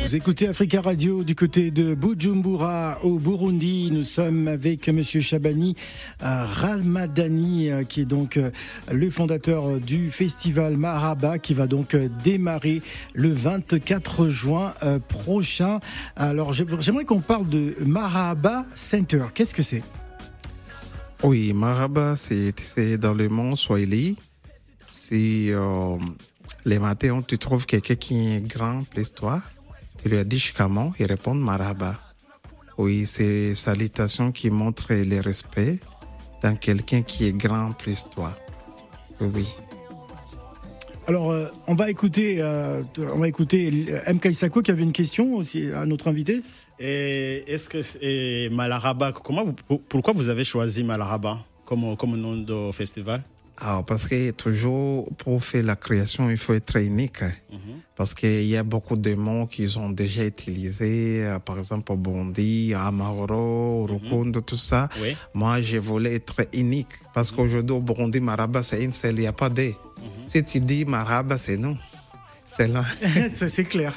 Vous 0.07 0.15
écoutez 0.15 0.47
Africa 0.47 0.81
Radio 0.83 1.25
du 1.25 1.35
côté 1.35 1.73
de 1.73 1.97
Bujumbura 1.97 3.01
au 3.03 3.19
Burundi. 3.19 3.91
Nous 3.91 4.05
sommes 4.05 4.47
avec 4.47 4.89
Monsieur 4.89 5.21
Chabani 5.21 5.75
euh, 6.23 6.45
Ramadani, 6.45 7.73
euh, 7.73 7.83
qui 7.83 8.03
est 8.03 8.05
donc 8.05 8.37
euh, 8.37 8.53
le 8.93 9.11
fondateur 9.11 9.81
du 9.81 10.09
festival 10.11 10.77
Maraba, 10.77 11.41
qui 11.41 11.55
va 11.55 11.67
donc 11.67 11.97
démarrer 12.23 12.83
le 13.15 13.31
24 13.33 14.29
juin 14.29 14.73
prochain. 15.09 15.81
Alors 16.15 16.53
j'ai- 16.53 16.67
j'aimerais 16.79 17.05
qu'on 17.05 17.21
parle 17.21 17.49
de 17.49 17.75
Maraba 17.85 18.65
Center. 18.77 19.25
Qu'est-ce 19.35 19.55
que 19.55 19.63
c'est? 19.65 19.83
Oui, 21.25 21.53
Maraba, 21.53 22.15
c'est 22.17 22.55
c'est 22.61 22.97
dans 22.97 23.15
le 23.15 23.29
mont 23.29 23.57
Swahili. 23.57 24.17
Euh, 25.13 25.97
les 26.65 26.79
matins, 26.79 27.23
tu 27.27 27.39
trouves 27.39 27.67
quelqu'un 27.67 27.97
qui 27.97 28.15
est 28.37 28.41
grand 28.41 28.85
plus 28.89 29.13
toi, 29.13 29.43
tu 30.07 30.13
lui 30.13 30.19
as 30.19 30.25
dit 30.25 30.39
Shikaman, 30.39 30.93
il 31.01 31.07
répond 31.07 31.35
Maraba. 31.35 31.99
Oui, 32.79 33.07
c'est 33.07 33.57
salutation 33.57 34.31
qui 34.31 34.51
montre 34.51 34.87
le 34.95 35.21
respect 35.21 35.81
dans 36.45 36.55
quelqu'un 36.55 37.03
qui 37.03 37.27
est 37.27 37.33
grand 37.33 37.73
plus 37.73 38.05
toi. 38.15 38.33
Oui. 39.21 39.49
Alors, 41.09 41.33
euh, 41.33 41.49
on 41.67 41.75
va 41.75 41.91
écouter, 41.91 42.37
euh, 42.39 42.85
on 42.99 43.19
va 43.19 43.27
écouter 43.27 43.87
M. 44.07 44.21
Kaisako 44.21 44.63
qui 44.63 44.71
avait 44.71 44.85
une 44.85 44.93
question 44.93 45.35
aussi 45.35 45.73
à 45.73 45.85
notre 45.87 46.07
invité. 46.07 46.41
Et 46.79 47.43
est-ce 47.49 47.69
que 47.69 47.83
c'est- 47.83 47.99
et 48.01 48.49
Malaraba, 48.51 49.11
comment 49.11 49.45
vous- 49.69 49.79
pourquoi 49.89 50.13
vous 50.13 50.29
avez 50.29 50.45
choisi 50.45 50.85
Malaraba 50.85 51.41
comme, 51.65 51.97
comme 51.97 52.15
nom 52.17 52.37
de 52.37 52.71
festival? 52.71 53.25
Parce 53.59 54.07
que 54.07 54.31
toujours 54.33 55.09
pour 55.17 55.43
faire 55.43 55.65
la 55.65 55.77
création, 55.77 56.31
il 56.31 56.37
faut 56.37 56.55
être 56.55 56.77
unique. 56.77 57.21
Parce 57.97 58.13
qu'il 58.13 58.45
y 58.45 58.57
a 58.59 58.63
beaucoup 58.63 58.97
de 58.97 59.15
mots 59.15 59.47
qu'ils 59.47 59.79
ont 59.79 59.89
déjà 59.89 60.27
utilisés, 60.27 61.25
euh, 61.25 61.39
par 61.39 61.59
exemple 61.59 61.93
au 61.93 61.97
Bondi, 61.97 62.75
à 62.75 62.91
Mauro, 62.91 63.85
au 63.85 63.87
Rukundo, 63.87 64.43
tout 64.43 64.57
ça. 64.57 64.91
Oui. 65.01 65.17
Moi, 65.33 65.63
je 65.63 65.79
voulais 65.79 66.17
être 66.17 66.47
unique. 66.53 66.89
Parce 67.15 67.33
qu'aujourd'hui, 67.33 67.75
au 67.75 67.81
Burundi, 67.81 68.21
Maraba, 68.21 68.63
c'est 68.63 68.85
une 68.85 68.93
seule, 68.93 69.15
il 69.15 69.21
n'y 69.23 69.27
a 69.27 69.33
pas 69.33 69.49
deux. 69.49 69.73
Si 70.27 70.43
tu 70.43 70.61
dis 70.61 70.85
Maraba, 70.85 71.39
c'est 71.39 71.57
nous. 71.57 71.79
C'est 72.57 72.69
là. 72.69 72.85
Ça 73.37 73.49
c'est 73.49 73.65
clair. 73.65 73.93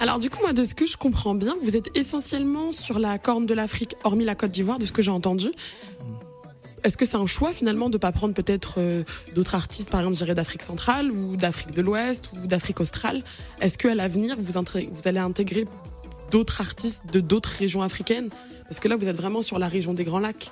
Alors 0.00 0.18
du 0.18 0.28
coup, 0.30 0.40
moi, 0.40 0.52
de 0.52 0.64
ce 0.64 0.74
que 0.74 0.86
je 0.86 0.96
comprends 0.96 1.34
bien, 1.34 1.54
vous 1.62 1.76
êtes 1.76 1.96
essentiellement 1.96 2.72
sur 2.72 2.98
la 2.98 3.18
corne 3.18 3.46
de 3.46 3.54
l'Afrique, 3.54 3.94
hormis 4.02 4.24
la 4.24 4.34
Côte 4.34 4.50
d'Ivoire, 4.50 4.78
de 4.78 4.86
ce 4.86 4.92
que 4.92 5.02
j'ai 5.02 5.10
entendu. 5.10 5.48
Est-ce 6.84 6.96
que 6.96 7.06
c'est 7.06 7.16
un 7.16 7.26
choix 7.26 7.52
finalement 7.52 7.88
de 7.90 7.96
pas 7.98 8.10
prendre 8.12 8.34
peut-être 8.34 8.74
euh, 8.78 9.04
d'autres 9.34 9.54
artistes, 9.54 9.90
par 9.90 10.00
exemple, 10.06 10.34
d'Afrique 10.34 10.62
centrale 10.62 11.10
ou 11.12 11.36
d'Afrique 11.36 11.72
de 11.74 11.82
l'Ouest 11.82 12.32
ou 12.42 12.46
d'Afrique 12.46 12.80
australe? 12.80 13.22
Est-ce 13.60 13.78
qu'à 13.78 13.94
l'avenir, 13.94 14.36
vous, 14.38 14.58
allez 15.04 15.18
intégrer 15.20 15.66
d'autres 16.30 16.60
artistes 16.60 17.02
de 17.12 17.20
d'autres 17.20 17.50
régions 17.58 17.82
africaines? 17.82 18.30
Parce 18.64 18.80
que 18.80 18.88
là, 18.88 18.96
vous 18.96 19.06
êtes 19.08 19.16
vraiment 19.16 19.42
sur 19.42 19.58
la 19.58 19.68
région 19.68 19.94
des 19.94 20.02
Grands 20.04 20.18
Lacs 20.20 20.50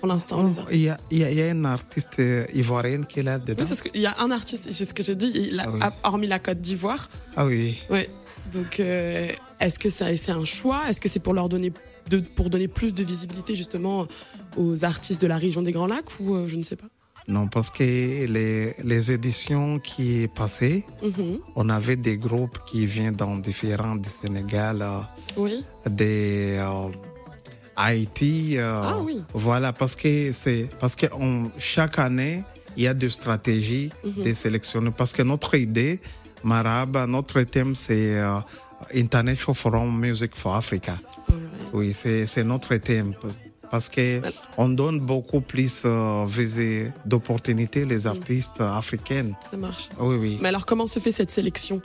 pour 0.00 0.08
l'instant. 0.08 0.46
artistes. 0.46 0.68
Il 0.72 0.80
y 0.80 1.16
y 1.16 1.34
y 1.34 1.42
a 1.42 1.50
une 1.50 1.66
artiste 1.66 2.18
euh, 2.18 2.44
ivoirienne 2.52 3.06
qui 3.06 3.20
est 3.20 3.22
là 3.22 3.38
dedans. 3.38 3.64
Oui, 3.68 3.76
que- 3.76 3.88
il 3.94 4.00
y 4.02 4.06
a 4.06 4.16
un 4.20 4.30
artiste, 4.30 4.66
c'est 4.70 4.84
ce 4.84 4.92
que 4.94 5.02
j'ai 5.02 5.14
dit, 5.14 5.30
il 5.34 5.60
a- 5.60 5.64
Ah 5.66 5.70
oui. 5.72 5.80
hormis 6.04 6.26
la 6.26 6.38
Côte 6.38 6.60
d'Ivoire. 6.60 7.08
Ah 7.36 7.46
oui. 7.46 7.78
Ouais. 7.88 8.10
Donc, 8.52 8.80
euh, 8.80 9.28
est-ce 9.60 9.78
que 9.78 9.88
ça, 9.90 10.14
c'est 10.16 10.32
un 10.32 10.44
choix? 10.44 10.88
Est-ce 10.88 11.00
que 11.00 11.08
c'est 11.08 11.20
pour 11.20 11.34
leur 11.34 11.48
donner, 11.48 11.72
de, 12.08 12.18
pour 12.18 12.50
donner 12.50 12.66
plus 12.66 12.92
de 12.92 13.04
visibilité 13.04 13.54
justement 13.54 14.06
aux 14.56 14.84
artistes 14.84 15.20
de 15.22 15.26
la 15.26 15.36
région 15.36 15.62
des 15.62 15.72
Grands 15.72 15.86
Lacs 15.86 16.18
ou 16.20 16.34
euh, 16.34 16.48
je 16.48 16.56
ne 16.56 16.62
sais 16.62 16.76
pas? 16.76 16.86
Non, 17.28 17.46
parce 17.48 17.70
que 17.70 17.82
les, 17.84 18.74
les 18.82 19.12
éditions 19.12 19.78
qui 19.78 20.26
passées, 20.34 20.84
Mhm. 21.02 21.38
on 21.54 21.68
avait 21.68 21.96
des 21.96 22.16
groupes 22.16 22.58
qui 22.66 22.86
viennent 22.86 23.14
dans 23.14 23.36
différents 23.36 23.94
du 23.96 24.08
Sénégal, 24.10 24.82
euh, 24.82 25.00
Oui. 25.36 25.64
des 25.88 26.56
euh, 26.58 26.88
Haïti. 27.76 28.56
euh, 28.56 28.80
Ah 28.82 28.98
oui. 29.04 29.22
Voilà, 29.34 29.72
parce 29.72 29.94
que 29.94 30.32
c'est 30.32 30.68
parce 30.80 30.96
que 30.96 31.06
on- 31.12 31.50
chaque 31.58 31.98
année 31.98 32.42
il 32.76 32.84
y 32.84 32.86
a 32.88 32.94
des 32.94 33.08
stratégies 33.08 33.90
Mhm. 34.04 34.24
de 34.24 34.32
sélectionner. 34.32 34.90
Parce 34.96 35.12
que 35.12 35.22
notre 35.22 35.54
idée, 35.56 36.00
Maraba, 36.42 37.06
notre 37.06 37.40
thème 37.42 37.74
c'est 37.74 38.18
euh, 38.18 38.38
International 38.94 39.54
Forum 39.54 39.98
Music 40.00 40.34
for 40.34 40.54
Africa. 40.56 40.96
Oui, 41.72 41.92
c'est 41.94 42.44
notre 42.44 42.74
thème. 42.76 43.14
Parce 43.70 43.88
que 43.88 44.20
on 44.56 44.68
donne 44.68 44.98
beaucoup 45.00 45.40
plus 45.40 45.82
euh, 45.84 46.26
d'opportunités 47.06 47.84
les 47.84 48.06
artistes 48.06 48.60
africaines. 48.60 49.34
Ça 49.50 49.56
marche. 49.56 49.88
Oui, 49.98 50.16
oui. 50.16 50.38
Mais 50.42 50.48
alors, 50.48 50.66
comment 50.66 50.86
se 50.86 50.98
fait 51.00 51.12
cette 51.12 51.30
sélection? 51.30 51.80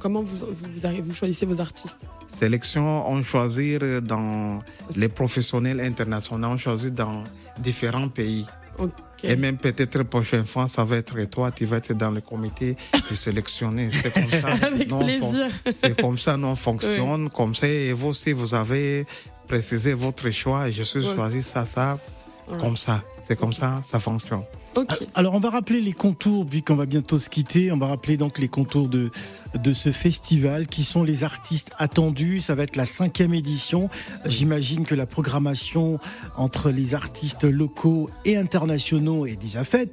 Comment 0.00 0.22
vous, 0.22 0.36
vous, 0.46 0.66
vous 0.74 0.86
arrivez- 0.86 1.02
vous 1.02 1.14
choisissez 1.14 1.44
vos 1.44 1.60
artistes? 1.60 2.00
Sélection, 2.28 3.06
on 3.06 3.22
choisit 3.22 3.78
dans 3.82 4.60
les 4.96 5.08
professionnels 5.08 5.80
internationaux, 5.80 6.48
on 6.48 6.56
choisit 6.56 6.94
dans 6.94 7.24
différents 7.58 8.08
pays. 8.08 8.46
Ok. 8.78 8.92
Et 9.24 9.36
même 9.36 9.58
peut-être 9.58 10.02
prochaine 10.04 10.46
fois, 10.46 10.66
ça 10.68 10.84
va 10.84 10.96
être 10.96 11.22
toi, 11.24 11.50
tu 11.52 11.66
vas 11.66 11.76
être 11.76 11.92
dans 11.92 12.10
le 12.10 12.22
comité 12.22 12.76
de 13.10 13.14
sélectionner. 13.26 13.90
C'est 13.92 14.14
comme 14.14 14.30
ça. 14.40 14.66
Avec 14.66 14.88
plaisir. 14.88 15.48
C'est 15.74 16.00
comme 16.00 16.16
ça, 16.16 16.38
nous 16.38 16.48
on 16.54 16.56
fonctionne. 16.56 17.28
Comme 17.28 17.54
ça, 17.54 17.66
et 17.68 17.92
vous 17.92 18.08
aussi, 18.08 18.32
vous 18.32 18.54
avez 18.54 19.04
précisé 19.54 19.92
votre 19.94 20.30
choix 20.30 20.68
et 20.68 20.72
je 20.72 20.84
suis 20.84 21.00
Ouais. 21.00 21.14
choisi 21.16 21.42
ça, 21.42 21.66
ça, 21.66 21.98
comme 22.60 22.76
ça. 22.76 23.02
C'est 23.26 23.36
comme 23.36 23.52
ça, 23.52 23.80
ça 23.84 23.98
fonctionne. 24.00 24.42
Ok. 24.76 24.92
Alors 25.14 25.34
on 25.34 25.40
va 25.40 25.50
rappeler 25.50 25.80
les 25.80 25.92
contours, 25.92 26.44
vu 26.46 26.62
qu'on 26.62 26.76
va 26.76 26.86
bientôt 26.86 27.18
se 27.18 27.28
quitter, 27.28 27.70
on 27.72 27.76
va 27.78 27.86
rappeler 27.88 28.16
donc 28.16 28.38
les 28.38 28.48
contours 28.48 28.88
de, 28.88 29.10
de 29.54 29.72
ce 29.72 29.90
festival, 29.92 30.66
qui 30.68 30.84
sont 30.84 31.02
les 31.02 31.22
artistes 31.24 31.72
attendus. 31.78 32.40
Ça 32.40 32.54
va 32.54 32.62
être 32.62 32.76
la 32.76 32.86
cinquième 32.86 33.34
édition. 33.34 33.88
J'imagine 34.24 34.84
que 34.86 34.94
la 34.94 35.06
programmation 35.06 35.98
entre 36.36 36.70
les 36.70 36.94
artistes 36.94 37.44
locaux 37.44 38.08
et 38.24 38.36
internationaux 38.36 39.26
est 39.26 39.36
déjà 39.36 39.64
faite. 39.64 39.92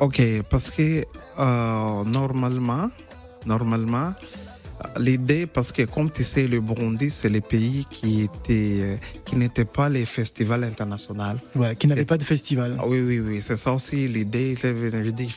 Ok, 0.00 0.20
parce 0.50 0.70
que 0.70 1.04
euh, 1.38 2.04
normalement, 2.04 2.90
normalement, 3.46 4.12
l'idée, 4.98 5.46
parce 5.46 5.72
que 5.72 5.82
comme 5.82 6.10
tu 6.10 6.22
sais, 6.22 6.46
le 6.46 6.60
Burundi, 6.60 7.10
c'est 7.10 7.28
le 7.28 7.40
pays 7.40 7.86
qui 7.90 8.22
était, 8.22 8.78
euh, 8.80 8.96
qui 9.24 9.36
n'était 9.36 9.64
pas 9.64 9.88
les 9.88 10.04
festivals 10.06 10.64
internationaux. 10.64 11.38
Ouais, 11.54 11.74
qui 11.76 11.86
n'avait 11.86 12.04
pas 12.04 12.18
de 12.18 12.24
festival. 12.24 12.76
Ah 12.78 12.86
Oui, 12.86 13.00
oui, 13.00 13.20
oui, 13.20 13.42
c'est 13.42 13.56
ça 13.56 13.72
aussi 13.72 14.08
l'idée. 14.08 14.56
Je 14.60 15.10
dis, 15.10 15.34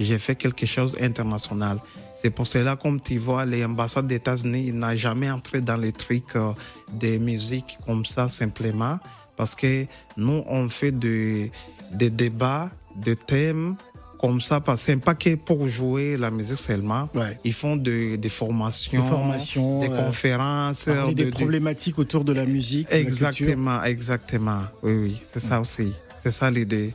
j'ai 0.00 0.18
fait 0.18 0.34
quelque 0.34 0.66
chose 0.66 0.96
international. 1.00 1.78
C'est 2.14 2.30
pour 2.30 2.46
cela, 2.46 2.76
comme 2.76 3.00
tu 3.00 3.18
vois, 3.18 3.44
les 3.44 3.64
ambassades 3.64 4.06
des 4.06 4.16
États-Unis 4.16 4.72
n'ont 4.72 4.96
jamais 4.96 5.30
entré 5.30 5.60
dans 5.60 5.76
les 5.76 5.92
trucs 5.92 6.34
euh, 6.36 6.52
des 6.92 7.18
musiques 7.18 7.78
comme 7.86 8.04
ça 8.04 8.28
simplement, 8.28 8.98
parce 9.36 9.54
que 9.54 9.84
nous, 10.16 10.42
on 10.46 10.68
fait 10.68 10.92
de- 10.92 11.48
des 11.92 12.10
débats, 12.10 12.70
des 12.96 13.16
thèmes 13.16 13.76
comme 14.20 14.40
ça, 14.40 14.60
parce 14.60 14.80
que 14.80 14.86
c'est 14.92 14.96
pas 14.96 15.14
que 15.14 15.34
pour 15.34 15.66
jouer 15.68 16.16
la 16.16 16.30
musique 16.30 16.56
seulement. 16.58 17.08
Ouais. 17.14 17.38
Ils 17.44 17.52
font 17.52 17.76
de- 17.76 18.16
des 18.16 18.28
formations, 18.28 19.02
Des 19.02 19.08
formations, 19.08 19.80
des 19.80 19.88
euh, 19.90 20.06
conférences, 20.06 20.84
euh, 20.88 21.08
des 21.08 21.14
de- 21.14 21.24
de- 21.24 21.30
problématiques 21.30 21.98
autour 21.98 22.24
de 22.24 22.32
la 22.32 22.44
musique. 22.44 22.88
la. 22.90 22.98
Exactement, 22.98 23.82
exactement. 23.84 24.62
Oui, 24.82 24.92
oui, 24.94 25.20
c'est 25.24 25.40
ça 25.40 25.60
aussi. 25.60 25.92
C'est 26.16 26.32
ça 26.32 26.50
l'idée 26.50 26.94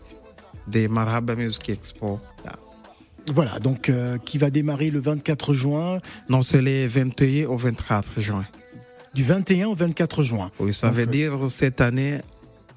des 0.67 0.87
Marhaba 0.87 1.35
Music 1.35 1.69
Expo. 1.69 2.19
Voilà, 3.33 3.59
donc 3.59 3.87
euh, 3.89 4.17
qui 4.17 4.37
va 4.39 4.49
démarrer 4.49 4.89
le 4.89 4.99
24 4.99 5.53
juin, 5.53 5.99
Non, 6.27 6.41
c'est 6.41 6.61
les 6.61 6.87
21 6.87 7.47
au 7.49 7.55
24 7.57 8.19
juin. 8.19 8.45
du 9.13 9.23
21 9.23 9.67
au 9.67 9.75
24 9.75 10.23
juin. 10.23 10.49
Oui, 10.59 10.73
ça 10.73 10.87
Donc, 10.87 10.95
veut 10.97 11.05
dire 11.05 11.33
cette 11.49 11.81
année, 11.81 12.17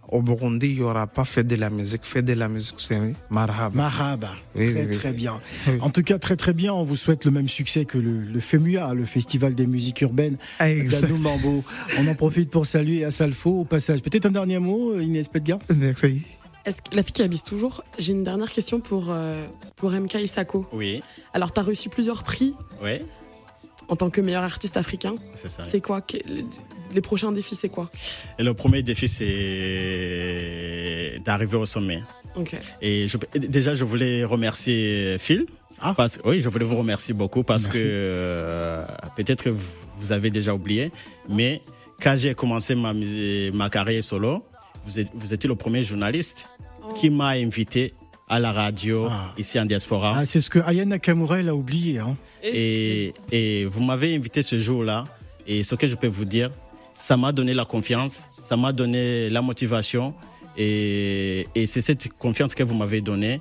au 0.09 0.23
Burundi, 0.23 0.69
il 0.71 0.75
n'y 0.77 0.83
aura 0.83 1.07
pas 1.07 1.25
fait 1.25 1.45
de 1.45 1.57
la 1.57 1.71
musique. 1.71 2.05
Fait 2.05 2.23
de 2.23 2.33
la 2.35 2.49
musique, 2.49 2.75
c'est 2.79 3.01
Marhaba. 3.31 3.75
Mahaba. 3.75 4.31
Oui, 4.55 4.73
très, 4.73 4.81
oui, 4.83 4.87
oui. 4.91 4.97
très 4.97 5.13
bien. 5.13 5.41
Oui. 5.69 5.75
En 5.81 5.91
tout 5.91 6.03
cas, 6.03 6.19
très 6.19 6.37
très 6.37 6.53
bien. 6.53 6.73
On 6.73 6.85
vous 6.85 6.97
souhaite 6.97 7.25
le 7.25 7.31
même 7.31 7.49
succès 7.49 7.85
que 7.85 7.99
le, 7.99 8.21
le 8.23 8.41
FEMUA, 8.41 8.95
le 8.95 9.05
Festival 9.07 9.55
des 9.55 9.67
musiques 9.67 10.01
urbaines 10.03 10.37
Exact. 10.61 11.03
d'Anou 11.03 11.17
Mambo. 11.19 11.65
On 11.99 12.07
en 12.07 12.15
profite 12.15 12.51
pour 12.51 12.67
saluer 12.67 13.05
Assalfo 13.05 13.61
au 13.61 13.65
passage. 13.65 14.03
Peut-être 14.03 14.27
un 14.27 14.31
dernier 14.31 14.59
mot, 14.59 14.99
Inès 15.01 15.29
Pedgar 15.29 15.59
Merci. 15.75 16.23
Est-ce 16.65 16.81
que 16.81 16.95
la 16.97 17.03
fille 17.03 17.13
qui 17.13 17.23
abuse 17.23 17.43
toujours 17.43 17.85
J'ai 17.99 18.13
une 18.13 18.25
dernière 18.25 18.51
question 18.51 18.81
pour, 18.81 19.07
euh, 19.11 19.47
pour 19.77 19.91
MK 19.93 20.15
Isako. 20.15 20.67
Oui, 20.73 21.03
Alors, 21.35 21.53
tu 21.53 21.61
as 21.61 21.63
reçu 21.63 21.89
plusieurs 21.91 22.23
prix 22.23 22.55
oui, 22.83 23.01
en 23.89 23.97
tant 23.97 24.09
que 24.09 24.23
meilleur 24.23 24.43
artiste 24.45 24.79
africain. 24.79 25.15
c'est 25.35 25.49
ça. 25.49 25.63
C'est 25.71 25.83
quoi 25.83 26.01
que- 26.01 26.17
Les 26.95 27.01
prochains 27.01 27.33
défis, 27.33 27.57
c'est 27.57 27.69
quoi? 27.69 27.91
Et 28.39 28.43
le 28.45 28.55
premier 28.55 28.83
défi, 28.83 29.09
c'est 30.39 31.21
d'arriver 31.25 31.57
au 31.57 31.67
sommet. 31.67 32.01
Ok. 32.37 32.57
Et 32.81 33.07
je- 33.09 33.19
déjà, 33.39 33.75
je 33.75 33.85
voulais 33.85 34.25
remercier 34.25 35.17
Phil. 35.19 35.47
Ah. 35.81 35.93
Parce, 35.97 36.21
oui, 36.25 36.41
je 36.41 36.49
voulais 36.49 36.65
vous 36.65 36.77
remercier 36.77 37.13
beaucoup 37.15 37.43
parce 37.43 37.65
Merci. 37.65 37.81
que 37.81 37.85
euh, 37.87 38.85
peut-être 39.17 39.43
que 39.43 39.51
vous- 39.51 40.13
avez 40.13 40.31
déjà 40.31 40.55
oublié, 40.55 40.91
mais 41.29 41.61
quand 42.03 42.15
j'ai 42.17 42.35
commencé 42.35 42.75
ma, 42.75 42.93
ma 43.53 43.71
carrière 43.71 44.03
solo, 44.05 44.45
vous, 44.87 44.99
êtes- 44.99 45.11
vous 45.15 45.33
étiez 45.35 45.49
le 45.49 45.55
premier 45.57 45.83
journaliste 45.83 46.49
qui 46.97 47.11
m'a 47.11 47.29
invité 47.29 47.95
à 48.29 48.39
la 48.39 48.53
radio 48.53 49.09
Ah. 49.11 49.33
ici 49.39 49.59
en 49.61 49.65
diaspora. 49.67 50.15
ah, 50.19 50.27
C'est 50.27 50.41
ce 50.41 50.51
que 50.51 50.59
Aya 50.61 50.85
Nakamura 50.85 51.41
elle 51.41 51.49
a 51.49 51.55
oublié. 51.55 51.99
Hein. 51.99 52.17
Et, 52.43 53.13
et 53.33 53.65
vous 53.67 53.83
m'avez 53.83 54.15
invité 54.15 54.43
ce 54.43 54.59
jour-là. 54.59 55.05
Et 55.47 55.63
ce 55.63 55.75
que 55.75 55.87
je 55.87 55.95
peux 55.95 56.07
vous 56.09 56.25
dire, 56.25 56.51
ça 56.95 57.17
m'a 57.19 57.33
donné 57.33 57.53
la 57.53 57.67
confiance, 57.67 58.29
ça 58.41 58.57
m'a 58.57 58.73
donné 58.73 59.29
la 59.29 59.43
motivation. 59.43 60.15
Et, 60.57 61.47
et 61.57 61.67
c'est 61.67 61.81
cette 61.83 62.09
confiance 62.17 62.55
que 62.55 62.63
vous 62.63 62.75
m'avez 62.75 63.01
donnée 63.01 63.41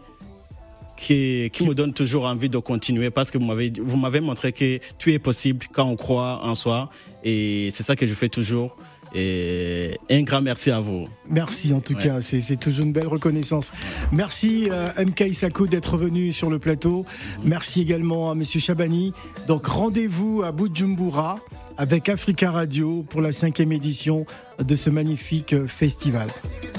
qui, 0.98 1.50
qui 1.54 1.64
me 1.66 1.76
donne 1.76 1.94
toujours 1.94 2.26
envie 2.26 2.50
de 2.50 2.58
continuer 2.58 3.12
parce 3.12 3.30
que 3.30 3.38
vous 3.38 3.46
m'avez, 3.46 3.72
vous 3.80 3.98
m'avez 3.98 4.20
montré 4.20 4.52
que 4.52 4.80
tout 4.98 5.10
est 5.10 5.20
possible 5.20 5.68
quand 5.72 5.86
on 5.86 5.96
croit 5.96 6.42
en 6.44 6.56
soi. 6.56 6.90
Et 7.24 7.70
c'est 7.72 7.84
ça 7.84 7.96
que 7.96 8.06
je 8.08 8.14
fais 8.16 8.30
toujours. 8.30 8.76
Et 9.16 9.96
un 10.10 10.24
grand 10.24 10.42
merci 10.42 10.72
à 10.72 10.80
vous. 10.80 11.08
Merci 11.30 11.72
en 11.72 11.82
tout 11.82 11.94
Ouais. 11.94 12.02
cas, 12.04 12.20
c'est 12.22 12.60
toujours 12.60 12.84
une 12.86 12.94
belle 12.94 13.06
reconnaissance. 13.08 13.72
Merci 14.12 14.70
euh, 14.72 14.88
MK 14.98 15.20
Isako 15.30 15.68
d'être 15.68 15.98
venu 15.98 16.32
sur 16.32 16.50
le 16.50 16.58
plateau. 16.58 17.06
Merci 17.44 17.82
également 17.82 18.32
à 18.32 18.34
Monsieur 18.36 18.60
Chabani. 18.60 19.14
Donc 19.48 19.68
rendez-vous 19.68 20.42
à 20.44 20.52
Bujumbura 20.52 21.38
avec 21.78 22.10
Africa 22.10 22.52
Radio 22.52 23.04
pour 23.10 23.22
la 23.22 23.32
cinquième 23.32 23.72
édition 23.72 24.26
de 24.60 24.76
ce 24.76 24.90
magnifique 24.90 25.66
festival. 25.68 26.30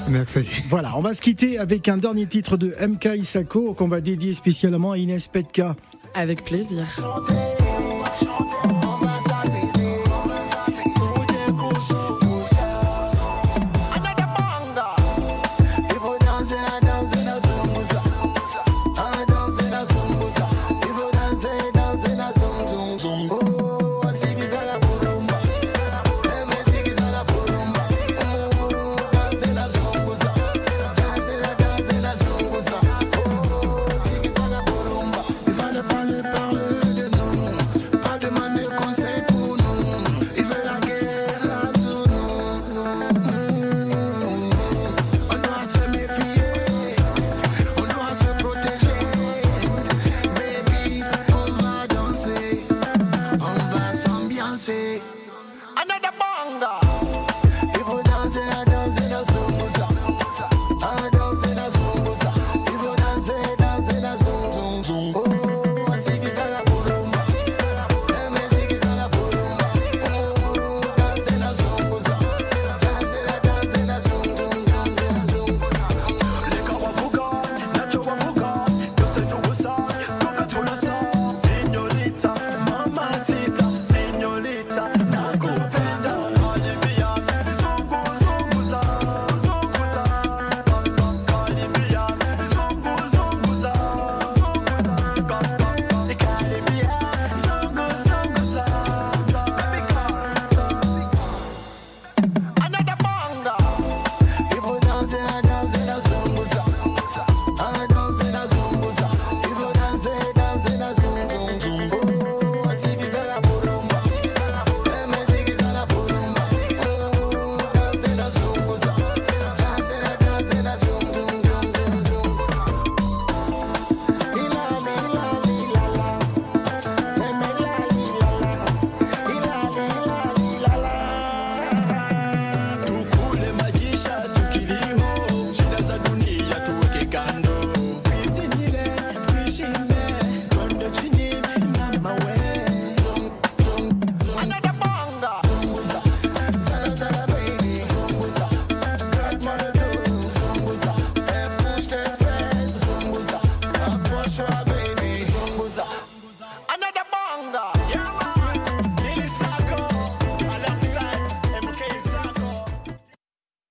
Merci. 0.07 0.47
Voilà, 0.69 0.97
on 0.97 1.01
va 1.01 1.13
se 1.13 1.21
quitter 1.21 1.57
avec 1.57 1.87
un 1.87 1.97
dernier 1.97 2.25
titre 2.25 2.57
de 2.57 2.73
MK 2.85 3.09
Isako 3.17 3.73
qu'on 3.73 3.87
va 3.87 4.01
dédier 4.01 4.33
spécialement 4.33 4.91
à 4.91 4.97
Inès 4.97 5.27
Petka. 5.27 5.75
Avec 6.13 6.43
plaisir. 6.43 6.85